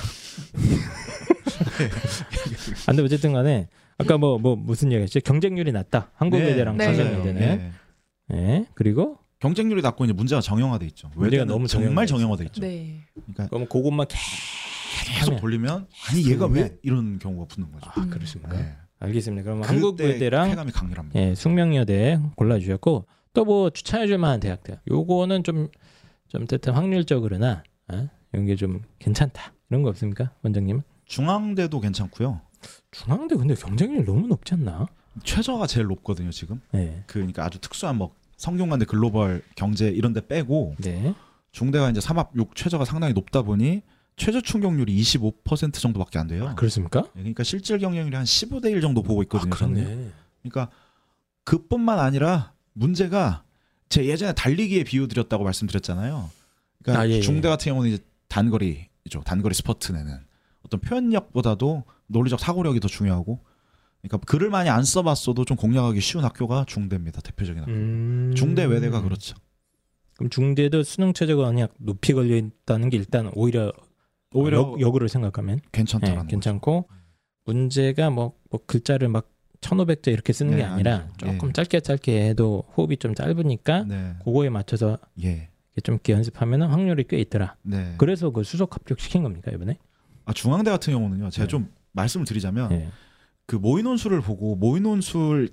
[2.87, 3.69] 안 돼, 어쨌든 간에
[3.99, 5.21] 아까 뭐 뭐 무슨 얘기했죠?
[5.21, 6.11] 경쟁률이 낮다.
[6.15, 6.85] 한국외대랑 네.
[6.87, 7.43] 사설외대는.
[7.43, 7.73] 예.
[8.35, 8.67] 예.
[8.75, 11.11] 그리고 경쟁률이 낮고 이제 문제가 정형화돼 있죠.
[11.17, 12.61] 문제가 너무 정말 정형화돼 있죠.
[12.61, 13.01] 네.
[13.15, 17.91] 그러니까 그럼 그것만 계속 하면- 돌리면 아니 얘가 왜 이런 경우가 붙는 거죠.
[17.93, 18.57] 아, 그렇습니까?
[18.57, 18.77] 네.
[19.01, 19.43] 알겠습니다.
[19.43, 21.19] 그러면 그때 한국외대랑 쾌감이 강렬합니다.
[21.21, 24.79] 예, 숙명여대 골라주셨고 또 뭐 추천해줄 만한 대학들.
[24.89, 25.69] 요거는 좀좀
[26.45, 28.09] 어쨌든 확률적으로나 어?
[28.33, 30.83] 이런 게 좀 괜찮다 이런 거 없습니까, 원장님은?
[31.07, 32.41] 중앙대도 괜찮고요.
[32.93, 34.87] 중앙대 근데 경쟁률 너무 높지 않나?
[35.25, 36.61] 최저가 제일 높거든요 지금.
[36.71, 41.15] 네, 그 그러니까 아주 특수한 뭐 성균관대 글로벌 경제 이런 데 빼고 네.
[41.53, 43.83] 중대가 이제 3합 6 최저가 상당히 높다 보니
[44.17, 46.49] 최저 충격률이 25% 정도밖에 안 돼요.
[46.49, 47.05] 아, 그렇습니까?
[47.13, 49.55] 그러니까 실질 경쟁률이 한 15대 1 정도 보고 있거든요.
[49.55, 49.57] 아.
[49.57, 50.11] 그러네.
[50.43, 50.71] 그러니까
[51.45, 53.45] 그뿐만 아니라 문제가
[53.89, 56.29] 제 예전에 달리기에 비유 드렸다고 말씀드렸잖아요.
[56.83, 57.21] 그러니까 아, 예, 예.
[57.21, 59.23] 중대 같은 경우는 이제 단거리죠.
[59.25, 60.19] 단거리 스퍼트 내는
[60.65, 63.39] 어떤 표현력보다도 논리적 사고력이 더 중요하고
[64.03, 67.21] 그러니까 글을 많이 안 써봤어도 좀 공략하기 쉬운 학교가 중대입니다.
[67.21, 67.73] 대표적인 학교.
[67.73, 68.33] 음...
[68.37, 69.37] 중대 외대가 그렇죠.
[70.17, 73.73] 그럼 중대도 수능 최저가 그냥 높이 걸려 있다는 게 일단 오히려
[74.35, 76.29] 오히려 역, 역으로 생각하면 괜찮다라는 예, 거죠.
[76.29, 76.89] 괜찮고
[77.45, 79.29] 문제가 뭐, 뭐 글자를 막
[79.61, 81.27] 1500자 이렇게 쓰는 게 네, 아니라 아니죠.
[81.27, 81.53] 조금 예.
[81.53, 84.15] 짧게 짧게 해도 호흡이 좀 짧으니까 네.
[84.25, 85.49] 그거에 맞춰서 예.
[85.83, 87.57] 좀 이렇게 연습하면 확률이 꽤 있더라.
[87.63, 87.95] 네.
[87.99, 89.79] 그래서 그 수석 합격 시킨 겁니까 이번에?
[90.25, 91.31] 아, 중앙대 같은 경우는요.
[91.31, 91.49] 제가 네.
[91.49, 92.89] 좀 말씀을 드리자면 예.
[93.47, 95.51] 그 모의 논술을 보고 모의 논술을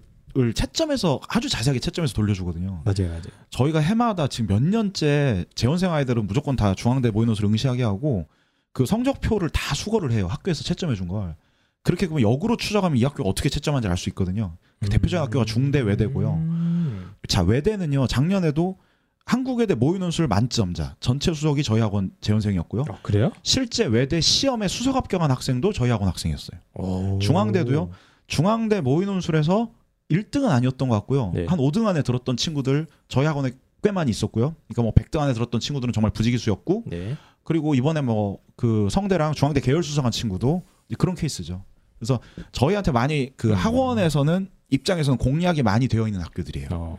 [0.56, 2.84] 채점해서 아주 자세하게 채점해서 돌려주거든요.
[2.86, 3.24] 맞아요, 맞아요.
[3.50, 8.28] 저희가 해마다 지금 몇 년째 재원생 아이들은 무조건 다 중앙대 모의 논술 응시하게 하고
[8.72, 10.28] 그 성적표를 다 수거를 해요.
[10.28, 11.36] 학교에서 채점해 준 걸.
[11.82, 14.58] 그렇게 그러면 역으로 추적하면 이 학교가 어떻게 채점한지 알 수 있거든요.
[14.80, 16.34] 그 대표적인 학교가 중대 외대고요.
[16.34, 17.12] 음.
[17.28, 18.78] 자 외대는요 작년에도
[19.26, 22.82] 한국외대 모의 논술 만점자 전체 수석이 저희 학원 재원생이었고요.
[22.90, 23.32] 어, 그래요?
[23.44, 26.60] 실제 외대 시험에 수석 합격한 학생도 저희 학원 학생이었어요.
[26.76, 27.20] 오.
[27.20, 27.92] 중앙대도요?
[28.28, 29.72] 중앙대 모의 논술에서
[30.10, 31.32] 1등은 아니었던 것 같고요.
[31.36, 31.46] 네.
[31.46, 33.52] 한 5등 안에 들었던 친구들 저희 학원에
[33.84, 34.56] 꽤 많이 있었고요.
[34.68, 37.16] 그러니까 뭐 100등 안에 들었던 친구들은 정말 부지기수였고 네.
[37.44, 40.64] 그리고 이번에 뭐 그 성대랑 중앙대 계열 수상한 친구도
[40.98, 41.64] 그런 케이스죠.
[41.98, 42.20] 그래서
[42.52, 43.54] 저희한테 많이 그 음.
[43.54, 46.68] 학원에서는 입장에서는 공략이 많이 되어 있는 학교들이에요.
[46.74, 46.98] 어.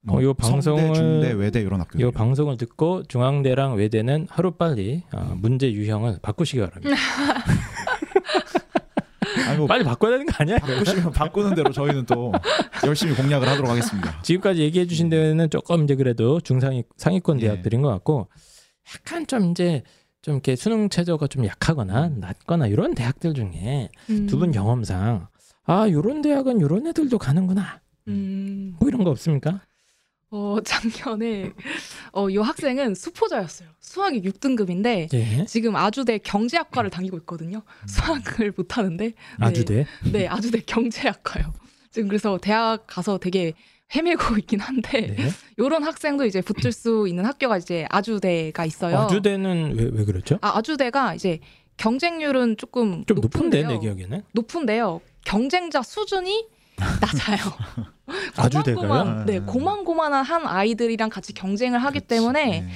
[0.00, 1.98] 뭐 어, 요 성대, 방송을- 중대, 외대 이런 학교.
[1.98, 6.96] 이 방송을 듣고 중앙대랑 외대는 하루 빨리 어, 문제 유형을 바꾸시기 바랍니다.
[9.48, 10.58] 아니 뭐 빨리 바꿔야 되는 거 아니야?
[10.58, 12.32] 바꾸시면 바꾸는 대로 저희는 또
[12.86, 14.20] 열심히 공략을 하도록 하겠습니다.
[14.22, 17.46] 지금까지 얘기해 주신 데는 조금 이제 그래도 중상위 상위권 예.
[17.46, 18.28] 대학들인 것 같고
[18.94, 19.82] 약간 좀 이제
[20.22, 24.26] 좀 이렇게 수능 최저가 좀 약하거나 낮거나 이런 대학들 중에 음.
[24.26, 25.28] 두분 경험상
[25.64, 28.74] 아 요런 대학은 요런 애들도 가는구나 음.
[28.78, 29.60] 뭐 이런 거 없습니까?
[30.30, 31.52] 어, 작년에
[32.12, 33.68] 어, 이 학생은 수포자였어요.
[33.80, 35.44] 수학이 6등급인데 예.
[35.46, 37.62] 지금 아주대 경제학과를 다니고 있거든요.
[37.86, 39.14] 수학을 못 하는데 네.
[39.40, 39.86] 아주대.
[40.12, 41.52] 네, 아주대 경제학과요.
[41.90, 43.54] 지금 그래서 대학 가서 되게
[43.94, 45.30] 헤매고 있긴 한데 네.
[45.56, 48.98] 이런 학생도 이제 붙을 수 있는 학교가 이제 아주대가 있어요.
[48.98, 50.38] 아주대는 왜, 왜 그렇죠?
[50.42, 51.40] 아, 아주대가 이제
[51.78, 53.62] 경쟁률은 조금 좀 높은데.
[53.62, 55.00] 내 기억에는 높은데요.
[55.24, 56.46] 경쟁자 수준이
[57.00, 57.38] 낮아요.
[58.36, 58.88] 아주대가요?
[58.88, 62.68] 고만고만, 네, 고만고만한 한 아이들이랑 같이 경쟁을 하기 때문에 네.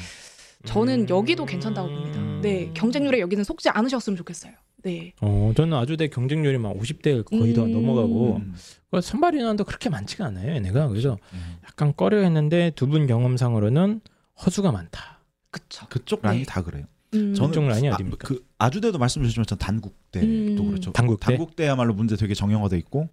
[0.65, 2.21] 저는 여기도 괜찮다고 봅니다.
[2.43, 4.53] 네, 경쟁률에 여기는 속지 않으셨으면 좋겠어요.
[4.85, 5.13] 네.
[5.21, 7.73] 어 저는 아주대 경쟁률이 막 50대 거의 다 음.
[7.73, 8.55] 넘어가고 음.
[8.91, 11.57] 그 선발 인원도 그렇게 많지가 않아요 얘네가 그래서 음.
[11.65, 14.01] 약간 꺼려했는데 두 분 경험상으로는
[14.45, 15.21] 허수가 많다.
[15.53, 15.87] 그쵸.
[15.89, 16.29] 그쪽 네.
[16.31, 16.85] 라인이 다 그래요.
[17.15, 17.33] 음.
[17.35, 18.27] 저는 그쪽 라인이 아, 어디입니까?
[18.27, 20.69] 그 아주대도 말씀 주셨지만 전 단국대도 음.
[20.71, 20.91] 그렇죠.
[20.93, 21.27] 단국대?
[21.27, 23.09] 단국대야말로 문제 되게 정형화돼 있고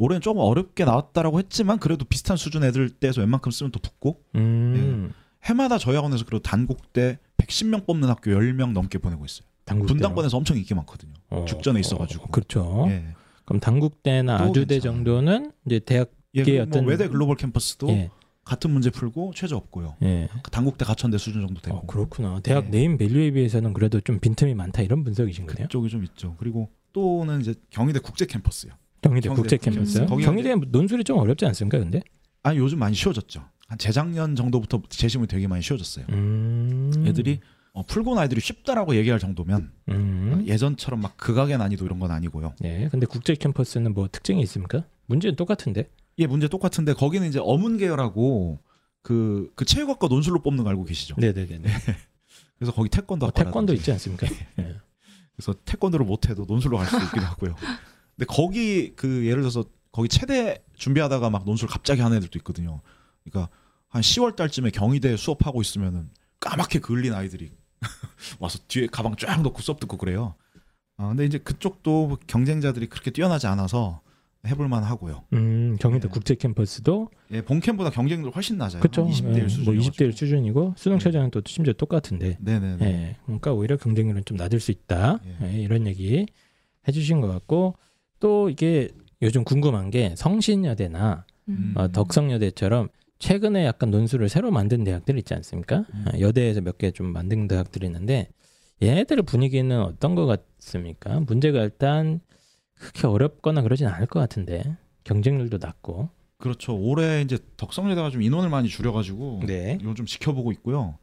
[0.00, 5.12] 올해는 조금 어렵게 나왔다라고 했지만 그래도 비슷한 수준 애들 때에서 웬만큼 쓰면 또 붙고 음.
[5.44, 9.46] 해마다 저희 학원에서 그래도 단국대 110명 뽑는 학교 10명 넘게 보내고 있어요.
[9.66, 11.12] 분당권에서 엄청 인기 많거든요.
[11.46, 12.28] 죽전에 있어가지고.
[12.28, 12.86] 그렇죠.
[12.88, 13.04] 예.
[13.44, 14.80] 그럼 단국대나 또 아주대 괜찮아요.
[14.96, 18.10] 정도는 이제 대학 예, 뭐 어떤- 외대 글로벌 캠퍼스도 예.
[18.44, 19.96] 같은 문제 풀고 최저 없고요.
[20.02, 20.28] 예.
[20.50, 22.40] 단국대 가천대 수준 정도 되고 어, 그렇구나.
[22.42, 22.78] 대학 네.
[22.78, 25.66] 네임 밸류에 비해서는 그래도 좀 빈틈이 많다 이런 분석이신 거네요.
[25.66, 26.36] 그쪽이 좀 있죠.
[26.38, 28.72] 그리고 또는 이제 경희대 국제 캠퍼스요.
[29.02, 30.06] 경희대 국제 캠퍼스.
[30.06, 31.78] 경희대 논술이 좀 어렵지 않습니까?
[31.78, 32.02] 근데?
[32.42, 33.44] 아니 요즘 많이 쉬워졌죠.
[33.68, 36.06] 한 재작년 정도부터 재심이 되게 많이 쉬워졌어요.
[36.10, 37.04] 음.
[37.06, 37.40] 애들이
[37.72, 40.44] 어, 풀고 나이들이 쉽다라고 얘기할 정도면 음.
[40.46, 42.54] 예전처럼 막 극악의 난이도 이런 건 아니고요.
[42.58, 42.88] 네.
[42.90, 44.84] 근데 국제 캠퍼스는 뭐 특징이 있습니까?
[45.06, 45.88] 문제는 똑같은데.
[46.18, 48.58] 예, 문제 똑같은데 거기는 이제 어문 계열하고
[49.02, 51.14] 그, 그 체육학과 논술로 뽑는 거 알고 계시죠?
[51.18, 51.58] 네, 네, 네.
[51.58, 51.70] 네.
[52.58, 54.26] 그래서 거기 태권도 어, 태권도 있지 않습니까?
[54.56, 54.74] 네.
[55.36, 57.54] 그래서 태권도를 못해도 논술로 갈 수도 있기도 하고요.
[58.16, 62.80] 근데 거기 그 예를 들어서 거기 체대 준비하다가 막 논술 갑자기 하는 애들도 있거든요.
[63.24, 63.52] 그러니까
[63.88, 67.50] 한 10월 달쯤에 경희대 수업하고 있으면은 까맣게 그을린 아이들이
[68.38, 70.34] 와서 뒤에 가방 쫙 넣고 수업 듣고 그래요.
[70.96, 74.02] 아, 근데 이제 그쪽도 경쟁자들이 그렇게 뛰어나지 않아서
[74.46, 75.24] 해볼만 하고요.
[75.34, 76.12] 음, 경희대 네.
[76.12, 78.80] 국제 캠퍼스도 예, 본 캠보다 경쟁률 훨씬 낮아요.
[78.80, 79.06] 그렇죠.
[79.06, 79.64] 20대 1 수준.
[79.64, 81.04] 뭐 20대 수준이고 수능 네.
[81.04, 82.38] 최저는 또 심지어 똑같은데.
[82.40, 82.84] 네네네.
[82.86, 83.16] 예.
[83.24, 85.20] 그러니까 오히려 경쟁률은 좀 낮을 수 있다.
[85.42, 85.46] 예.
[85.54, 86.26] 예, 이런 얘기
[86.88, 87.76] 해주신 것 같고
[88.20, 88.88] 또 이게
[89.22, 91.74] 요즘 궁금한 게 성신여대나 음.
[91.76, 95.84] 어, 덕성여대처럼 최근에 약간 논술을 새로 만든 대학들 있지 않습니까?
[95.92, 96.04] 음.
[96.14, 98.28] 어, 여대에서 몇 개 좀 만든 대학들이 있는데
[98.82, 101.20] 얘네들 분위기는 어떤 것 같습니까?
[101.20, 102.20] 문제가 일단
[102.74, 106.08] 그렇게 어렵거나 그러진 않을 것 같은데 경쟁률도 낮고.
[106.38, 106.74] 그렇죠.
[106.74, 109.76] 올해 이제 덕성여대가 좀 인원을 많이 줄여가지고 네.
[109.82, 110.96] 이건 좀 지켜보고 있고요.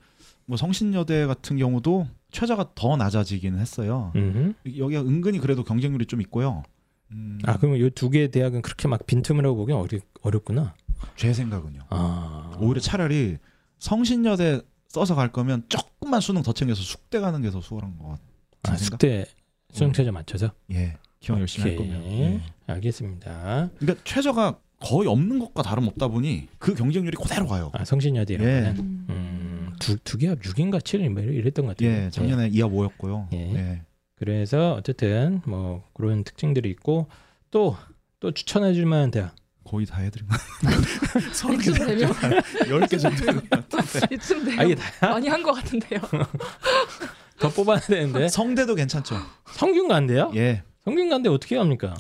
[0.48, 4.12] 뭐 성신여대 같은 경우도 최저가 더 낮아지기는 했어요.
[4.16, 4.56] 음.
[4.78, 6.64] 여기가 은근히 그래도 경쟁률이 좀 있고요.
[7.12, 10.76] 음, 아 그러면 이 두 개의 대학은 그렇게 막 빈틈이라고 보기 어렵, 어렵구나.
[11.16, 11.82] 제 생각은요.
[11.90, 13.38] 아 오히려 차라리
[13.80, 18.20] 성신여대 써서 갈 거면 조금만 수능 더 챙겨서 숙대 가는 게 더 수월한 것 같아요.
[18.64, 19.26] 아, 숙대
[19.72, 20.52] 수능 최저 맞춰서.
[20.72, 21.92] 예, 기왕 열심히 할 오케이.
[21.92, 22.12] 거면.
[22.12, 22.42] 예.
[22.68, 23.70] 알겠습니다.
[23.80, 27.72] 그러니까 최저가 거의 없는 것과 다름없다 보니 그 경쟁률이 그대로 가요.
[27.74, 28.40] 아 성신여대요.
[28.42, 28.74] 예.
[28.80, 29.06] 음.
[29.10, 31.90] 음, 두, 두 개가 6인가 7인 뭐 이랬던 것 같아요.
[32.06, 33.28] 예, 작년에 이하 5였고요.
[33.34, 33.38] 예.
[33.56, 33.82] 예.
[34.18, 37.08] 그래서 어쨌든 뭐 그런 특징들이 있고
[37.52, 37.78] 또
[38.20, 39.36] 또 추천해 줄 만한 대학.
[39.64, 40.36] 거의 다 해드린 거.
[41.34, 44.16] 서른 개 되면 10개 정도 같은데.
[44.16, 45.08] 이쯤 되면 아?
[45.10, 46.00] 많이 한 것 같은데요.
[47.40, 49.18] 더 뽑아야 되는데 성대도 괜찮죠.
[49.52, 50.32] 성균관대요?
[50.36, 50.64] 예.
[50.84, 51.94] 성균관대 어떻게 합니까?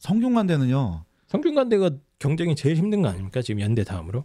[0.00, 1.04] 성균관대는요.
[1.28, 3.42] 성균관대가 경쟁이 제일 힘든 거 아닙니까?
[3.42, 4.24] 지금 연대 다음으로.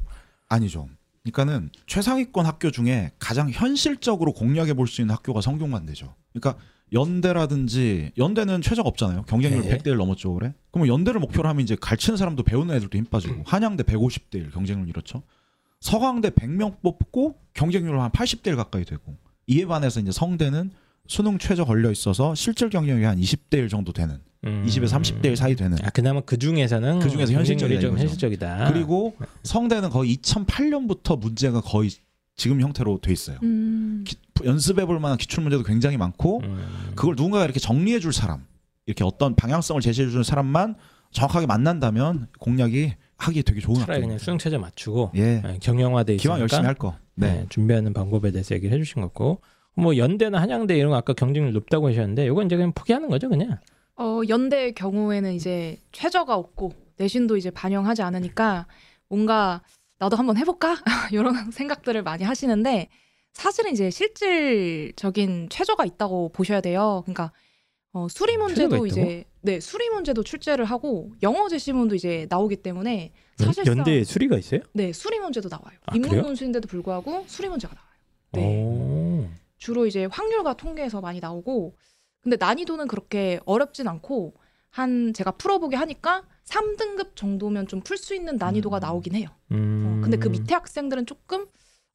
[0.49, 0.87] 아니죠.
[1.23, 6.15] 그러니까는 최상위권 학교 중에 가장 현실적으로 공략해 볼 수 있는 학교가 성균관대죠.
[6.33, 6.59] 그러니까
[6.93, 9.23] 연대라든지 연대는 최저가 없잖아요.
[9.23, 9.77] 경쟁률 네.
[9.77, 10.53] 100대 1 넘었죠, 올해.
[10.71, 14.87] 그러면 연대를 목표로 하면 이제 가르치는 사람도 배우는 애들도 힘 빠지고 한양대 150대 1 경쟁률
[14.89, 15.23] 이렇죠.
[15.81, 19.17] 서강대 100명 뽑고 경쟁률 한 80대 1 가까이 되고
[19.47, 20.71] 이에 반해서 이제 성대는
[21.07, 24.63] 수능 최저 걸려 있어서 실질 경쟁률이 한 20대 1 정도 되는 음.
[24.65, 27.97] 20에서 30대 1 사이 되는 아 그나마 그 중에서는 그 중에서 현실적이다, 좀.
[27.99, 28.71] 현실적이다.
[28.71, 31.91] 그리고 성대는 거의 2008년부터 문제가 거의
[32.35, 33.37] 지금 형태로 돼 있어요.
[33.43, 34.03] 음.
[34.07, 36.91] 기- 연습해 볼 만한 기출 문제도 굉장히 많고 음.
[36.95, 38.45] 그걸 누군가가 이렇게 정리해 줄 사람
[38.85, 40.75] 이렇게 어떤 방향성을 제시해 주는 사람만
[41.11, 44.17] 정확하게 만난다면 공략이 하기 되게 좋은 차라리 그냥.
[44.17, 45.41] 수능 체제 맞추고 예.
[45.45, 46.95] 예, 경영화돼 있으니까 기왕 열심히 할 거.
[47.15, 47.27] 네.
[47.31, 49.39] 네, 준비하는 방법에 대해서 얘기를 해주신 거고
[49.73, 53.57] 뭐 연대나 한양대 이런 거 아까 경쟁률 높다고 하셨는데 이건 이제 그냥 포기하는 거죠 그냥
[53.97, 58.67] 어, 연대의 경우에는 이제 최저가 없고 내신도 이제 반영하지 않으니까
[59.07, 59.61] 뭔가
[59.99, 60.75] 나도 한번 해볼까
[61.11, 62.89] 이런 생각들을 많이 하시는데
[63.35, 67.03] 사실은 이제 실질적인 최저가 있다고 보셔야 돼요.
[67.05, 67.31] 그러니까
[67.91, 68.85] 어, 수리 최저가 문제도?
[68.87, 74.61] 이제 네 수리 문제도 출제를 하고 영어 제시문도 이제 나오기 때문에 사실상 연대에 수리가 있어요?
[74.73, 75.77] 네 수리 문제도 나와요.
[75.85, 76.23] 아, 인문 그래요?
[76.23, 77.89] 논술인데도 불구하고 수리 문제가 나와요.
[78.31, 78.63] 네.
[78.65, 79.27] 오.
[79.57, 81.75] 주로 이제 확률과 통계에서 많이 나오고
[82.21, 84.33] 근데 난이도는 그렇게 어렵진 않고
[84.69, 88.81] 한 제가 풀어보게 하니까 3등급 정도면 좀 풀 수 있는 난이도가 음.
[88.81, 89.27] 나오긴 해요.
[89.51, 89.97] 음.
[89.99, 91.45] 어, 근데 그 밑에 학생들은 조금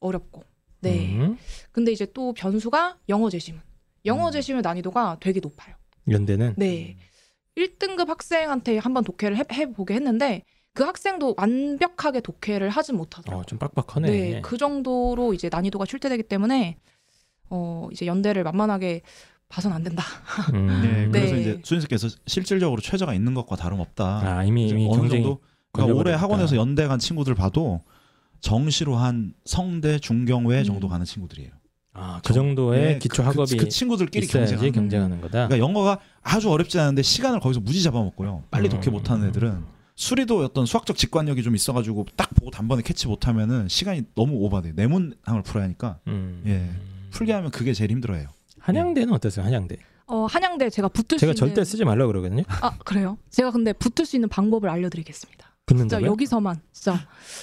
[0.00, 0.44] 어렵고
[0.80, 1.14] 네.
[1.16, 1.36] 음.
[1.72, 3.60] 근데 이제 또 변수가 영어 제시문.
[4.06, 4.32] 영어 음.
[4.32, 5.74] 제시문 난이도가 되게 높아요.
[6.08, 6.96] 연대는 네.
[7.56, 13.42] 1등급 학생한테 한번 독해를 해, 해보게 했는데 그 학생도 완벽하게 독해를 하진 못하더라고요.
[13.42, 14.10] 어, 좀 빡빡하네.
[14.10, 16.78] 네, 그 정도로 이제 난이도가 출제되기 때문에
[17.50, 19.02] 어 이제 연대를 만만하게
[19.48, 20.04] 봐선 안 된다.
[20.54, 20.66] 음.
[20.82, 21.40] 네, 그래서 네.
[21.40, 24.38] 이제 수인님께서 실질적으로 최저가 있는 것과 다름없다.
[24.38, 25.40] 아 이미 이미 어느 경쟁이 정도
[25.72, 26.12] 그러니까 올해.
[26.14, 27.82] 학원에서 연대 간 친구들 봐도
[28.40, 30.90] 정시로 한 성대 중경외 정도 음.
[30.90, 31.50] 가는 친구들이에요.
[31.92, 34.72] 아, 그 정도의 네, 기초 그- 학업이 그, 그 친구들끼리 경쟁하는.
[34.72, 35.48] 경쟁하는 거다.
[35.48, 38.44] 그러니까 영어가 아주 어렵지 않은데 시간을 거기서 무지 잡아먹고요.
[38.50, 38.70] 빨리 음.
[38.70, 39.64] 독해 못하는 애들은
[39.96, 44.72] 수리도 어떤 수학적 직관력이 좀 있어가지고 딱 보고 단번에 캐치 못하면은 시간이 너무 오버돼.
[44.74, 46.42] 내문항을 풀어야 하니까 음.
[46.46, 46.70] 예.
[47.10, 48.28] 풀게 하면 그게 제일 힘들어해요.
[48.60, 49.44] 한양대는 어땠어요?
[49.44, 49.76] 한양대.
[50.06, 52.42] 어 한양대 제가 붙을 제가 수 절대 있는 쓰지 말라 고 그러거든요.
[52.48, 53.18] 아 그래요?
[53.30, 55.49] 제가 근데 붙을 수 있는 방법을 알려드리겠습니다.
[55.70, 56.10] 진짜 붙는다고요?
[56.12, 56.98] 여기서만 진짜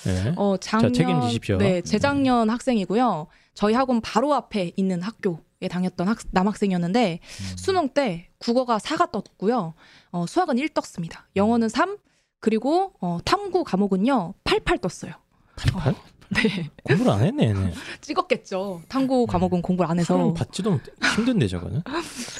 [0.05, 0.33] 네.
[0.35, 1.57] 어 작년 책임지십시오.
[1.57, 3.27] 네 재작년 학생이고요.
[3.53, 7.57] 저희 학원 바로 앞에 있는 학교에 다녔던 학, 남학생이었는데 음.
[7.57, 9.73] 수능 때 국어가 4가 떴고요.
[10.11, 11.27] 어, 수학은 1 떴습니다.
[11.35, 11.97] 영어는 3
[12.39, 15.13] 그리고 어, 탐구 과목은요 88 떴어요.
[15.55, 15.95] 88?
[16.29, 17.73] 네 공부를 안 했네 얘네.
[18.01, 18.81] 찍었겠죠.
[18.89, 20.33] 탐구 과목은 공부를 안 해서.
[20.33, 20.79] 받지도
[21.15, 21.81] 힘든데 저거는.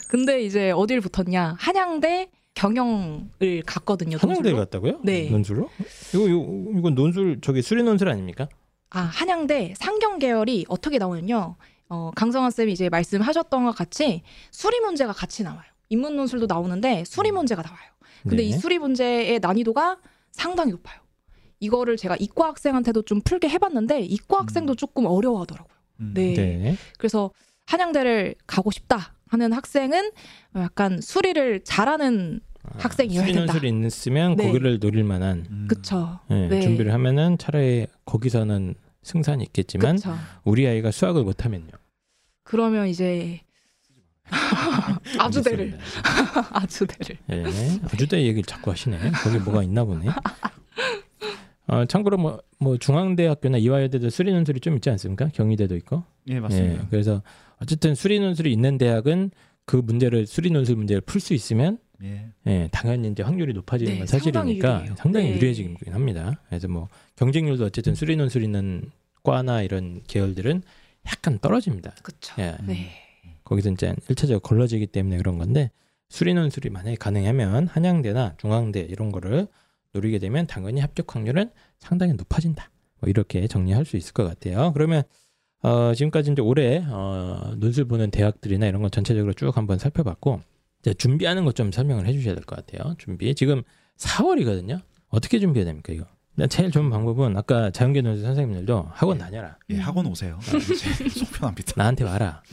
[0.10, 1.56] 근데 이제 어딜 붙었냐?
[1.58, 4.18] 한양대 경영을 갔거든요.
[4.18, 4.52] 한양대.
[4.52, 5.02] 갔다고요?
[5.04, 5.30] 네.
[5.30, 5.70] 논술로?
[6.14, 8.50] 이거 이거 이건 논술 저기 수리 논술 아닙니까?
[8.90, 11.56] 아 한양대 상경 계열이 어떻게 나오냐면요.
[11.90, 15.62] 어, 강성환 쌤이 이제 말씀하셨던 것 같이 수리 문제가 같이 나와요.
[15.90, 17.92] 인문 논술도 나오는데 수리 문제가 나와요.
[18.24, 18.44] 근데 네.
[18.44, 20.00] 이 수리 문제의 난이도가
[20.32, 21.00] 상당히 높아요.
[21.60, 25.78] 이거를 제가 이과 학생한테도 좀 풀게 해봤는데 이과 학생도 조금 어려워하더라고요.
[26.00, 26.12] 음.
[26.16, 26.34] 네.
[26.34, 26.76] 네.
[26.98, 27.32] 그래서
[27.68, 30.12] 한양대를 가고 싶다 하는 학생은
[30.56, 32.40] 약간 수리를 잘하는
[32.78, 33.54] 학생이어야 수리 된다.
[33.54, 34.48] 논술이 있으면 네.
[34.48, 35.66] 고기를 노릴 만한 음.
[35.70, 36.20] 그쵸.
[36.32, 36.62] 예, 네.
[36.62, 40.16] 준비를 하면은 차라리 거기서는 승산이 있겠지만 그쵸.
[40.44, 41.72] 우리 아이가 수학을 못하면요.
[42.44, 43.42] 그러면 이제
[45.20, 45.78] 아주대를
[46.52, 47.44] 아주대를 예,
[47.86, 49.12] 아주대 얘기를 자꾸 하시네.
[49.24, 50.08] 거기 뭐가 있나 보네.
[51.68, 55.30] 어, 참고로 뭐, 뭐 중앙대학교나 이화여대도 수리 논술이 좀 있지 않습니까?
[55.34, 56.04] 경희대도 있고.
[56.30, 56.84] 예 맞습니다.
[56.84, 57.22] 예, 그래서
[57.62, 59.32] 어쨌든 수리 논술이 있는 대학은
[59.66, 62.28] 그 문제를 수리 논술 문제를 풀 수 있으면 예.
[62.46, 64.96] 예, 당연히 이제 확률이 높아지는 네, 건 상당히 사실이니까 유리해요.
[64.96, 65.36] 상당히 네.
[65.36, 66.42] 유리해지긴 합니다.
[66.48, 68.92] 그래서 뭐 경쟁률도 어쨌든 수리 논술 있는
[69.24, 70.62] 과나 이런 계열들은
[71.08, 71.96] 약간 떨어집니다.
[72.04, 72.36] 그쵸.
[72.40, 72.56] 예.
[72.66, 72.90] 네.
[73.44, 75.72] 거기서 이제 1차적으로 걸러지기 때문에 그런 건데
[76.10, 79.48] 수리 논술이 만약에 가능하면 한양대나 중앙대 이런 거를
[79.94, 82.70] 노리게 되면 당연히 합격 확률은 상당히 높아진다.
[83.00, 84.72] 뭐 이렇게 정리할 수 있을 것 같아요.
[84.74, 85.04] 그러면
[85.64, 90.42] 어, 지금까지 이제 올해 어, 논술 보는 대학들이나 이런 거 전체적으로 쭉 한번 살펴봤고
[90.98, 92.96] 준비하는 것 좀 설명을 해주셔야 될 것 같아요.
[92.98, 93.64] 준비 지금
[93.98, 94.82] 4월이거든요.
[95.10, 96.06] 어떻게 준비해야 됩니까 이거?
[96.50, 99.24] 제일 좋은 방법은 아까 자연계 논술 선생님들도 학원 네.
[99.24, 99.58] 다녀라.
[99.72, 100.38] 예, 학원 오세요.
[100.44, 100.60] 제
[101.10, 101.74] 속편합니다.
[101.76, 102.44] 나한테 와라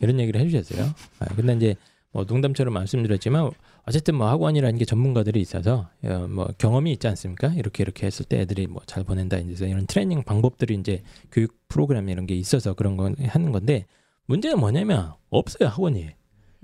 [0.00, 0.90] 이런 얘기를 해주셨어요.
[1.18, 1.74] 아, 근데 이제
[2.12, 3.50] 뭐 농담처럼 말씀드렸지만
[3.84, 7.48] 어쨌든 뭐 학원이라는 게 전문가들이 있어서 어, 뭐 경험이 있지 않습니까?
[7.48, 12.08] 이렇게 이렇게 했을 때 애들이 뭐 잘 보낸다 이제 이런 트레이닝 방법들이 이제 교육 프로그램
[12.08, 13.84] 이런 게 있어서 그런 거 하는 건데
[14.28, 16.08] 문제는 뭐냐면 없어요 학원이.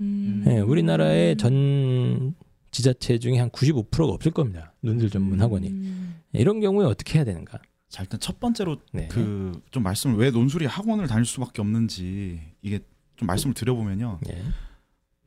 [0.01, 0.43] 음.
[0.47, 2.35] 예, 우리나라의 전
[2.71, 4.73] 지자체 중에 한 95%가 없을 겁니다.
[4.81, 5.67] 논술 전문 학원이.
[5.69, 6.15] 음.
[6.33, 7.59] 이런 경우에 어떻게 해야 되는가?
[7.89, 9.07] 자 일단 첫 번째로 네.
[9.07, 12.79] 그좀 말씀을 왜 논술이 학원을 다닐 수밖에 없는지 이게
[13.15, 14.19] 좀 말씀을 드려보면요.
[14.29, 14.41] 예.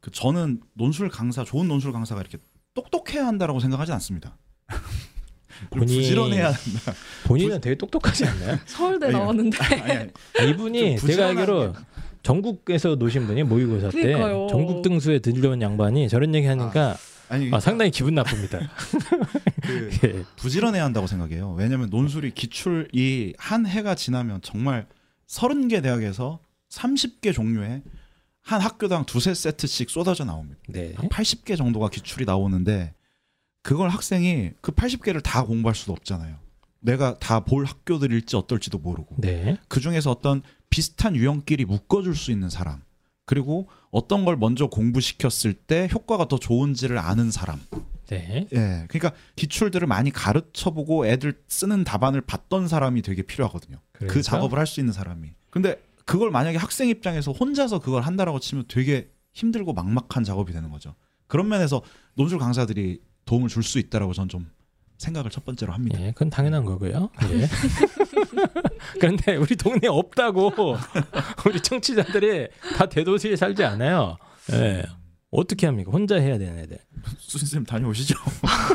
[0.00, 2.38] 그 저는 논술 강사 좋은 논술 강사가 이렇게
[2.74, 4.36] 똑똑해야 한다라고 생각하지 않습니다.
[5.70, 6.92] 본인- 부지런해야 한다.
[7.24, 8.58] 본인은 되게 똑똑하지 않나요?
[8.66, 9.56] 서울대 나왔는데
[10.50, 11.72] 이분이 좀 제가 알기로
[12.27, 14.49] 전국에서 노신 분이 모의고사 때 그러니까요.
[14.51, 16.97] 전국 등수에 들려온 양반이 저런 얘기 하니까
[17.29, 18.61] 아 니 아, 상당히 기분 나쁩니다.
[19.62, 20.24] 그 예.
[20.37, 21.55] 부지런해야 한다고 생각해요.
[21.59, 24.87] 왜냐하면 논술이 기출이 한 해가 지나면 정말
[25.29, 26.39] 30개 대학에서
[26.70, 27.83] 30개 종류의
[28.43, 30.61] 한 학교당 두세 세트씩 쏟아져 나옵니다.
[30.68, 30.93] 네.
[30.97, 32.95] 한 80개 정도가 기출이 나오는데
[33.62, 36.37] 그걸 학생이 그 80개를 다 공부할 수도 없잖아요.
[36.87, 39.59] 내가 다 볼 학교들일지 어떨지도 모르고 네.
[39.68, 42.80] 그 중에서 어떤 비슷한 유형끼리 묶어줄 수 있는 사람
[43.24, 47.61] 그리고 어떤 걸 먼저 공부시켰을 때 효과가 더 좋은지를 아는 사람
[48.09, 48.47] 네.
[48.53, 54.22] 예 그러니까 기출들을 많이 가르쳐 보고 애들 쓰는 답안을 봤던 사람이 되게 필요하거든요 그 그래서?
[54.30, 59.11] 작업을 할 수 있는 사람이 근데 그걸 만약에 학생 입장에서 혼자서 그걸 한다라고 치면 되게
[59.34, 60.95] 힘들고 막막한 작업이 되는 거죠
[61.26, 61.82] 그런 면에서
[62.14, 64.49] 논술 강사들이 도움을 줄 수 있다라고 저는 좀
[64.99, 67.11] 생각을 첫 번째로 합니다 예, 그건 당연한 거고요.
[67.30, 67.47] 예.
[69.01, 70.53] 그런데 우리 동네에 없다고
[71.47, 74.16] 우리 청취자들이 다 대도시에 살지 않아요.
[74.53, 74.84] 예.
[75.30, 75.90] 어떻게 합니까?
[75.92, 76.78] 혼자 해야 되는 애들.
[77.18, 78.16] 수진 쌤 다녀오시죠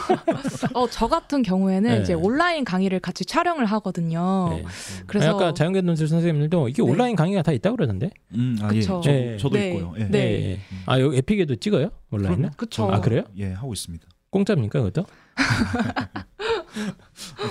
[0.73, 2.01] 어, 저 같은 경우에는 네.
[2.01, 4.57] 이제 온라인 강의를 같이 촬영을 하거든요.
[4.57, 4.63] 예.
[5.07, 6.89] 그래서 아까 자연계 논술 선생님들도 이게 네.
[6.89, 8.11] 온라인 강의가 다 있다고 그러던데.
[8.35, 8.81] 음, 아, 예.
[8.81, 9.37] 저, 네.
[9.37, 9.69] 저도 네.
[9.69, 10.03] 있고요 예.
[10.05, 10.19] 네.
[10.19, 10.59] 예, 예.
[10.85, 11.89] 아 여기 에픽에도 찍어요?
[12.11, 12.51] 온라인은?
[12.57, 12.91] 그쵸.
[12.91, 13.23] 아 그래요?
[13.37, 15.05] 예 하고 있습니다 공짜입니까 그것도?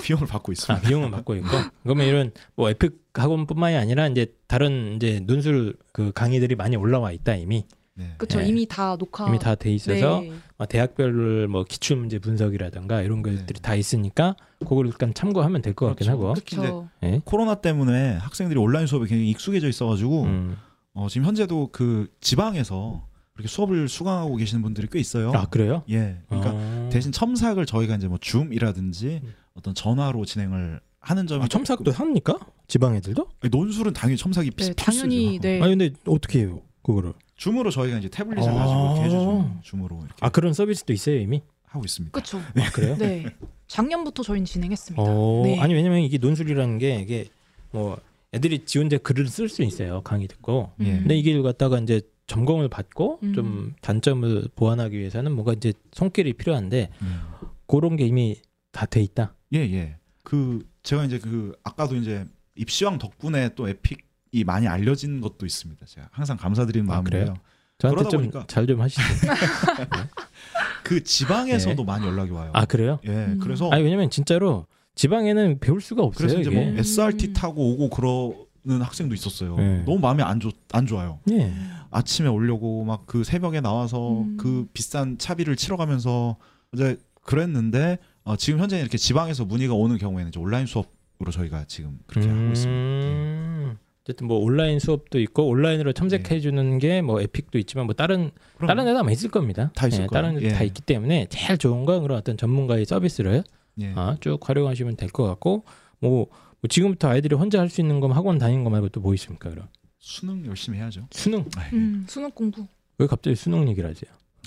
[0.03, 1.47] 비용을 받고 아 있습니다 비용은 받고 있고.
[1.83, 7.35] 그러면 이런 뭐 에픽 학원뿐만이 아니라 이제 다른 이제 논술 그 강의들이 많이 올라와 있다
[7.35, 8.13] 이미 네.
[8.17, 8.45] 그쵸 예.
[8.45, 10.31] 이미 다 녹화 이미 다 돼 있어서 네.
[10.57, 15.87] 뭐 대학별 뭐 기출 문제 분석이라든가 이런 것들이 다 있으니까 그걸 일단 참고하면 될 것
[15.87, 16.11] 같긴 네.
[16.13, 16.27] 그렇죠.
[16.27, 16.33] 하고.
[16.35, 16.89] 특히 이제 그쵸.
[17.03, 17.21] 예.
[17.25, 20.57] 코로나 때문에 학생들이 온라인 수업에 굉장히 익숙해져 있어가지고 음.
[20.93, 23.07] 어, 지금 현재도 그 지방에서
[23.41, 25.31] 그렇게 수업을 수강하고 계시는 분들이 꽤 있어요.
[25.33, 25.83] 아 그래요?
[25.89, 26.89] 예, 그러니까 아.
[26.91, 29.33] 대신 첨삭을 저희가 이제 뭐 줌이라든지 음.
[29.55, 32.37] 어떤 전화로 진행을 하는 점이 아, 첨삭도 합니까?
[32.67, 33.27] 지방 애들도?
[33.41, 35.41] 아니, 논술은 당연히 첨삭이 네, 필- 당연히 필수죠.
[35.41, 35.61] 네.
[35.61, 36.61] 아니 근데 어떻게 해요?
[36.83, 37.13] 그거를?
[37.35, 38.53] 줌으로 저희가 이제 태블릿을 아.
[38.53, 39.59] 가지고 이렇게 해주죠.
[39.63, 41.41] 줌으로 이렇게 아 그런 서비스도 있어요 이미?
[41.65, 42.11] 하고 있습니다.
[42.19, 42.37] 그쵸.
[42.37, 42.95] 아 그래요?
[42.97, 43.25] 네.
[43.67, 45.01] 작년부터 저희는 진행했습니다.
[45.03, 45.59] 어, 네.
[45.59, 47.25] 아니 왜냐면 이게 논술이라는 게 이게
[47.71, 47.97] 뭐
[48.33, 50.71] 애들이 지 혼자 글을 쓸 수 있어요 강의 듣고.
[50.81, 50.97] 예.
[50.99, 52.01] 근데 이게 갖다가 이제
[52.31, 53.33] 점검을 받고 음.
[53.33, 57.19] 좀 단점을 보완하기 위해서는 뭔가 이제 손길이 필요한데 음.
[57.67, 58.37] 그런 게 이미
[58.71, 59.35] 다 돼 있다.
[59.53, 59.97] 예, 예.
[60.23, 62.25] 그 제가 이제 그 아까도 이제
[62.55, 65.85] 입시왕 덕분에 또 에픽이 많이 알려진 것도 있습니다.
[65.85, 67.09] 제가 항상 감사드리는 아, 마음이에요.
[67.09, 67.33] 그래요?
[67.79, 69.01] 저한테 그러다 좀 보니까- 잘좀 하시죠.
[70.83, 72.51] 그 지방에서도 많이 연락이 와요.
[72.53, 72.59] 네.
[72.59, 72.99] 아 그래요?
[73.05, 73.39] 예, 음.
[73.41, 76.27] 그래서 아니 왜냐면 진짜로 지방에는 배울 수가 없어요.
[76.27, 76.59] 그래서 이제 이게.
[76.69, 79.55] 뭐 SRT 타고 오고 그러는 학생도 있었어요.
[79.57, 79.83] 네.
[79.85, 81.19] 너무 마음이 안, 좋, 안 좋아요.
[81.31, 81.51] 예.
[81.91, 84.37] 아침에 오려고 막 그 새벽에 나와서 음.
[84.37, 86.37] 그 비싼 차비를 치러 가면서
[86.73, 91.99] 이제 그랬는데 어, 지금 현재 이렇게 지방에서 문의가 오는 경우에는 이제 온라인 수업으로 저희가 지금
[92.07, 92.71] 그렇게 하고 있습니다.
[92.71, 93.77] 음.
[94.03, 98.67] 어쨌든 뭐 온라인 수업도 있고 온라인으로 첨삭해 주는 게 뭐 에픽도 있지만 뭐 다른 그럼
[98.67, 99.71] 다른 데도 아마 있을 겁니다.
[99.75, 100.21] 다 있을 예, 거예요.
[100.23, 100.49] 다른 데도 예.
[100.57, 103.43] 다 있기 때문에 제일 좋은 건 그런 어떤 전문가의 서비스를
[103.79, 103.93] 예.
[103.95, 105.63] 아, 쭉 활용하시면 될 것 같고
[105.99, 106.27] 뭐,
[106.61, 109.49] 뭐 지금부터 아이들이 혼자 할 수 있는 거 학원 다니는 거 말고 또 뭐 있습니까?
[109.51, 109.67] 그럼
[110.01, 111.07] 수능 열심히 해야죠.
[111.11, 111.75] 수능 아, 예.
[111.75, 112.67] 음, 수능 공부.
[112.97, 113.93] 왜 갑자기 수능 얘기를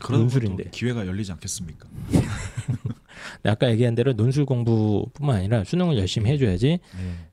[0.03, 0.65] 보면 논술인데.
[0.65, 1.89] 또 기회가 열리지 않겠습니까?
[3.43, 6.81] 네, 아까 얘기한 대로 논술 공부뿐만 아니라 수능을 열심히 해줘야지.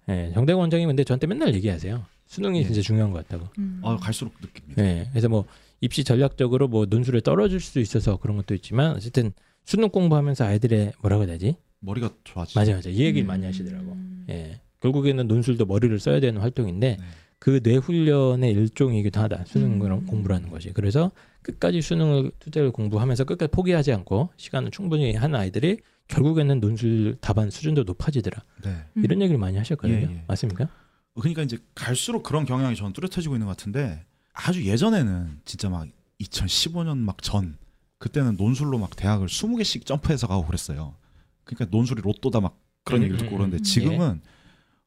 [0.07, 0.13] 예.
[0.27, 2.05] 예, 정대건 원장님 근데 저한테 맨날 얘기하세요.
[2.27, 2.63] 수능이 예.
[2.63, 3.49] 진짜 중요한 것 같다고.
[3.57, 3.81] 음.
[3.83, 4.83] 아, 갈수록 느낍니다.
[4.83, 5.45] 예, 그래서 뭐
[5.81, 9.33] 입시 전략적으로 뭐 논술에 떨어질 수도 있어서 그런 것도 있지만 어쨌든
[9.65, 11.55] 수능 공부하면서 아이들의 뭐라고 해야 되지?
[11.79, 12.59] 머리가 좋아지죠.
[12.59, 13.27] 맞아 맞아 이 얘기를 음.
[13.27, 13.97] 많이 하시더라고.
[14.29, 17.05] 예, 결국에는 논술도 머리를 써야 되는 활동인데 네.
[17.41, 19.45] 그 뇌훈련의 일종이기도 하다.
[19.47, 20.05] 수능 음.
[20.05, 20.73] 공부라는 것이.
[20.73, 21.09] 그래서
[21.41, 27.81] 끝까지 수능을 투자를 공부하면서 끝까지 포기하지 않고 시간을 충분히 한 아이들이 결국에는 논술 답안 수준도
[27.81, 28.43] 높아지더라.
[28.63, 28.85] 네.
[28.95, 29.03] 음.
[29.03, 30.07] 이런 얘기를 많이 하셨거든요.
[30.07, 30.23] 예, 예.
[30.27, 30.67] 맞습니까?
[31.15, 35.87] 그러니까 이제 갈수록 그런 경향이 저는 뚜렷해지고 있는 것 같은데 아주 예전에는 진짜 막
[36.21, 37.57] 2015년 막 전
[37.97, 40.95] 그때는 논술로 막 대학을 20개씩 점프해서 가고 그랬어요.
[41.43, 43.63] 그러니까 논술이 로또다 막 그런 음, 얘기를 듣고 음, 그러는데 음.
[43.63, 44.21] 지금은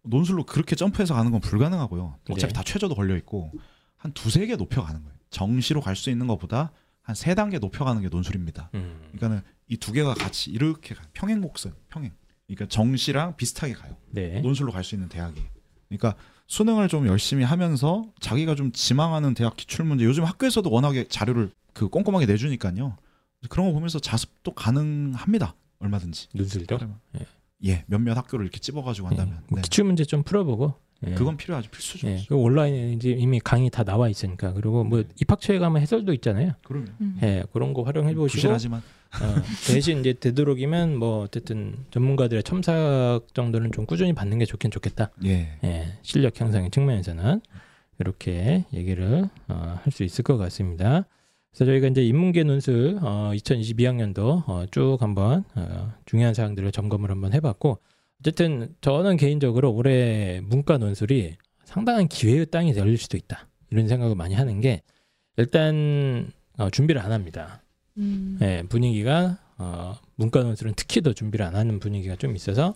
[0.05, 2.19] 논술로 그렇게 점프해서 가는 건 불가능하고요.
[2.31, 2.57] 어차피 네.
[2.57, 3.51] 다 최저도 걸려 있고
[3.97, 5.17] 한 두세 개 높여 가는 거예요.
[5.31, 8.71] 정시로 갈 수 있는 것보다 한 세 단계 높여 가는 게 논술입니다.
[8.75, 9.01] 음.
[9.13, 11.07] 그러니까는 이 두 개가 같이 이렇게 가요.
[11.13, 12.13] 평행 곡선, 평행.
[12.47, 13.97] 그러니까 정시랑 비슷하게 가요.
[14.11, 14.41] 네.
[14.41, 15.41] 논술로 갈 수 있는 대학이.
[15.89, 16.15] 그러니까
[16.47, 21.89] 수능을 좀 열심히 하면서 자기가 좀 지망하는 대학 기출 문제 요즘 학교에서도 워낙에 자료를 그
[21.89, 22.97] 꼼꼼하게 내주니까요.
[23.49, 25.55] 그런 거 보면서 자습도 가능합니다.
[25.79, 26.29] 얼마든지.
[26.35, 26.77] 논술도.
[27.67, 29.41] 예, 몇몇 학교를 이렇게 찝어가지고 한다면.
[29.49, 29.63] 뭐 네.
[29.63, 30.75] 기출 문제 좀 풀어보고.
[31.07, 31.15] 예.
[31.15, 31.71] 그건 필요하죠.
[31.71, 32.09] 필수죠.
[32.09, 32.25] 예.
[32.29, 36.53] 그 온라인에 이제 이미 강의 다 나와 있으니까 그리고 뭐 입학처에 가면 해설도 있잖아요.
[36.65, 37.19] 그러면 음.
[37.23, 43.73] 예, 그런 거 활용해 보시고 부실하지만 어, 대신 이제 되도록이면 뭐 어쨌든 전문가들의 첨삭 정도는
[43.73, 45.11] 좀 꾸준히 받는 게 좋긴 좋겠다.
[45.25, 45.59] 예.
[45.63, 47.41] 예, 실력 향상의 측면에서는
[47.99, 51.05] 이렇게 얘기를 어, 할 수 있을 것 같습니다.
[51.55, 57.33] 그래서 저희가 이제 인문계 논술 어, 2022학년도 어, 쭉 한번 어, 중요한 사항들을 점검을 한번
[57.33, 57.79] 해봤고
[58.21, 64.35] 어쨌든 저는 개인적으로 올해 문과 논술이 상당한 기회의 땅이 열릴 수도 있다 이런 생각을 많이
[64.35, 64.83] 하는 게
[65.37, 67.63] 일단 어, 준비를 안 합니다.
[67.99, 68.39] 음.
[68.43, 72.75] 예, 분위기가 어, 문과 논술은 특히 더 준비를 안 하는 분위기가 좀 있어서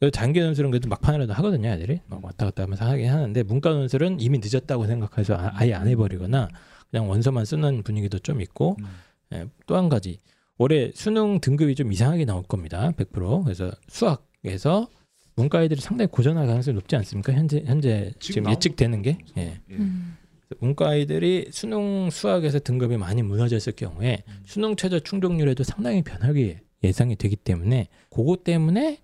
[0.00, 2.00] 그 장기 논술은 그래도 막판이라도 하거든요, 애들이.
[2.06, 6.48] 막 왔다 갔다 하면서 하긴 하는데 문과 논술은 이미 늦었다고 생각해서 아- 아예 안 해버리거나
[6.90, 8.86] 그냥 원서만 쓰는 분위기도 좀 있고 음.
[9.34, 10.20] 예, 또 한 가지
[10.58, 12.92] 올해 수능 등급이 좀 이상하게 나올 겁니다.
[12.96, 14.88] 100% 그래서 수학에서
[15.34, 17.32] 문과 애들이 상당히 고전할 가능성이 높지 않습니까?
[17.34, 19.42] 현재 현재 지금 지금 예측되는 게 예.
[19.42, 19.60] 예.
[19.70, 20.16] 음.
[20.60, 24.42] 문과 아이들이 수능 수학에서 등급이 많이 무너졌을 경우에 음.
[24.46, 29.00] 수능 최저 충족률에도 상당히 변하게 예상이 되기 때문에 그것 때문에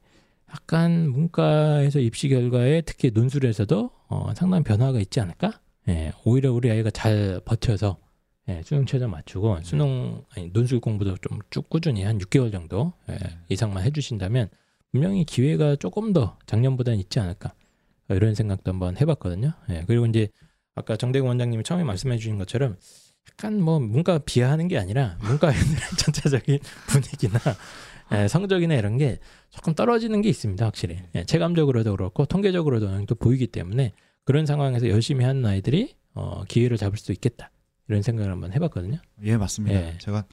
[0.50, 5.60] 약간 문과에서 입시 결과에 특히 논술에서도 어, 상당한 변화가 있지 않을까?
[5.88, 7.98] 예, 오히려 우리 아이가 잘 버텨서
[8.48, 13.16] 예, 수능 최저 맞추고 수능 아니, 논술 공부도 좀 쭉 꾸준히 한 6개월 정도 예,
[13.48, 14.48] 이상만 해주신다면
[14.92, 17.54] 분명히 기회가 조금 더 작년보다는 있지 않을까
[18.08, 19.52] 어, 이런 생각도 한번 해봤거든요.
[19.70, 20.28] 예, 그리고 이제
[20.74, 22.76] 아까 정대근 원장님이 처음에 말씀해 주신 것처럼
[23.30, 26.58] 약간 뭐 문과 비하하는 게 아니라 문과 애들의 전체적인
[26.88, 27.38] 분위기나
[28.12, 29.18] 예, 성적이나 이런 게
[29.50, 30.98] 조금 떨어지는 게 있습니다 확실히.
[31.14, 33.92] 예, 체감적으로도 그렇고 통계적으로도 정도 보이기 때문에
[34.24, 37.50] 그런 상황에서 열심히 하는 아이들이 어, 기회를 잡을 수 있겠다
[37.88, 39.74] 이런 생각을 한번 해봤거든요 예, 맞습니다.
[39.76, 39.98] 예.
[39.98, 40.24] 제가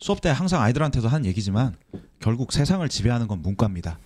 [0.00, 1.74] 수업 때 항상 아이들한테도 하는 얘기지만
[2.20, 3.98] 결국 세상을 지배하는 건 문과입니다.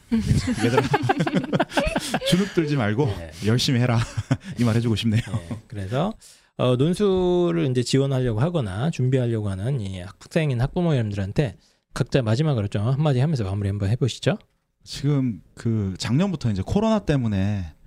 [0.65, 0.83] 얘들아
[2.29, 3.31] 주눅 들지 말고 예.
[3.47, 3.99] 열심히 해라
[4.59, 5.21] 이 말 해주고 싶네요.
[5.51, 6.15] 예, 그래서
[6.57, 11.57] 어, 논술을 이제 지원하려고 하거나 준비하려고 하는 이 학생인 학부모 여러분들한테
[11.95, 14.39] 각자 마지막으로 좀 한마디 하면서 마무리 한번 해보시죠.
[14.85, 17.82] 지금 그 작년부터 이제 코로나 때문에 어,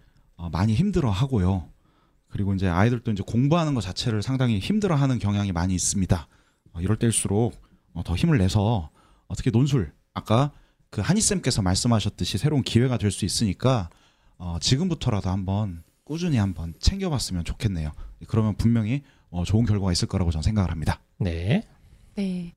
[0.52, 1.70] 많이 힘들어 하고요.
[2.30, 6.28] 그리고 이제 아이들도 이제 공부하는 것 자체를 상당히 힘들어 하는 경향이 많이 있습니다.
[6.74, 7.54] 어, 이럴 때일수록
[7.94, 8.90] 어, 더 힘을 내서
[9.28, 10.52] 어떻게 논술 아까
[10.90, 13.90] 그 한희쌤께서 말씀하셨듯이 새로운 기회가 될 수 있으니까
[14.38, 17.92] 어, 지금부터라도 한번 꾸준히 한번 챙겨봤으면 좋겠네요.
[18.28, 21.00] 그러면 분명히 어, 좋은 결과가 있을 거라고 저는 생각을 합니다.
[21.18, 21.64] 네.
[22.16, 22.54] 네.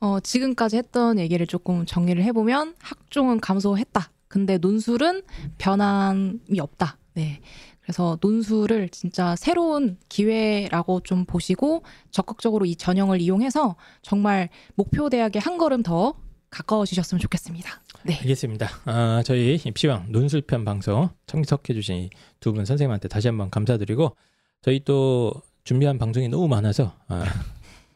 [0.00, 4.10] 어, 지금까지 했던 얘기를 조금 정리를 해보면 학종은 감소했다.
[4.28, 5.22] 근데 논술은
[5.58, 6.98] 변함이 없다.
[7.16, 7.40] 네.
[7.80, 15.56] 그래서 논술을 진짜 새로운 기회라고 좀 보시고 적극적으로 이 전형을 이용해서 정말 목표 대학에 한
[15.56, 16.14] 걸음 더
[16.50, 17.82] 가까워지셨으면 좋겠습니다.
[18.04, 18.16] 네.
[18.20, 18.68] 알겠습니다.
[18.84, 22.10] 아, 저희 입시왕 논술편 방송 참석해 주신
[22.40, 24.16] 두 분 선생님한테 다시 한번 감사드리고
[24.62, 25.32] 저희 또
[25.64, 27.24] 준비한 방송이 너무 많아서 아,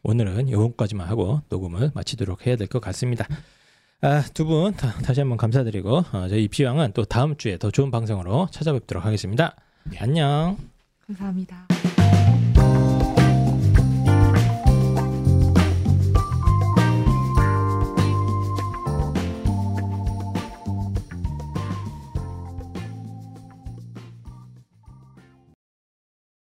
[0.03, 3.27] 오늘은 요거까지만 하고 녹음을 마치도록 해야 될 것 같습니다.
[4.03, 9.05] 아, 두분 다시 한번 감사드리고 어, 저희 입시왕은 또 다음 주에 더 좋은 방송으로 찾아뵙도록
[9.05, 9.55] 하겠습니다.
[9.99, 10.57] 안녕.
[11.05, 11.67] 감사합니다.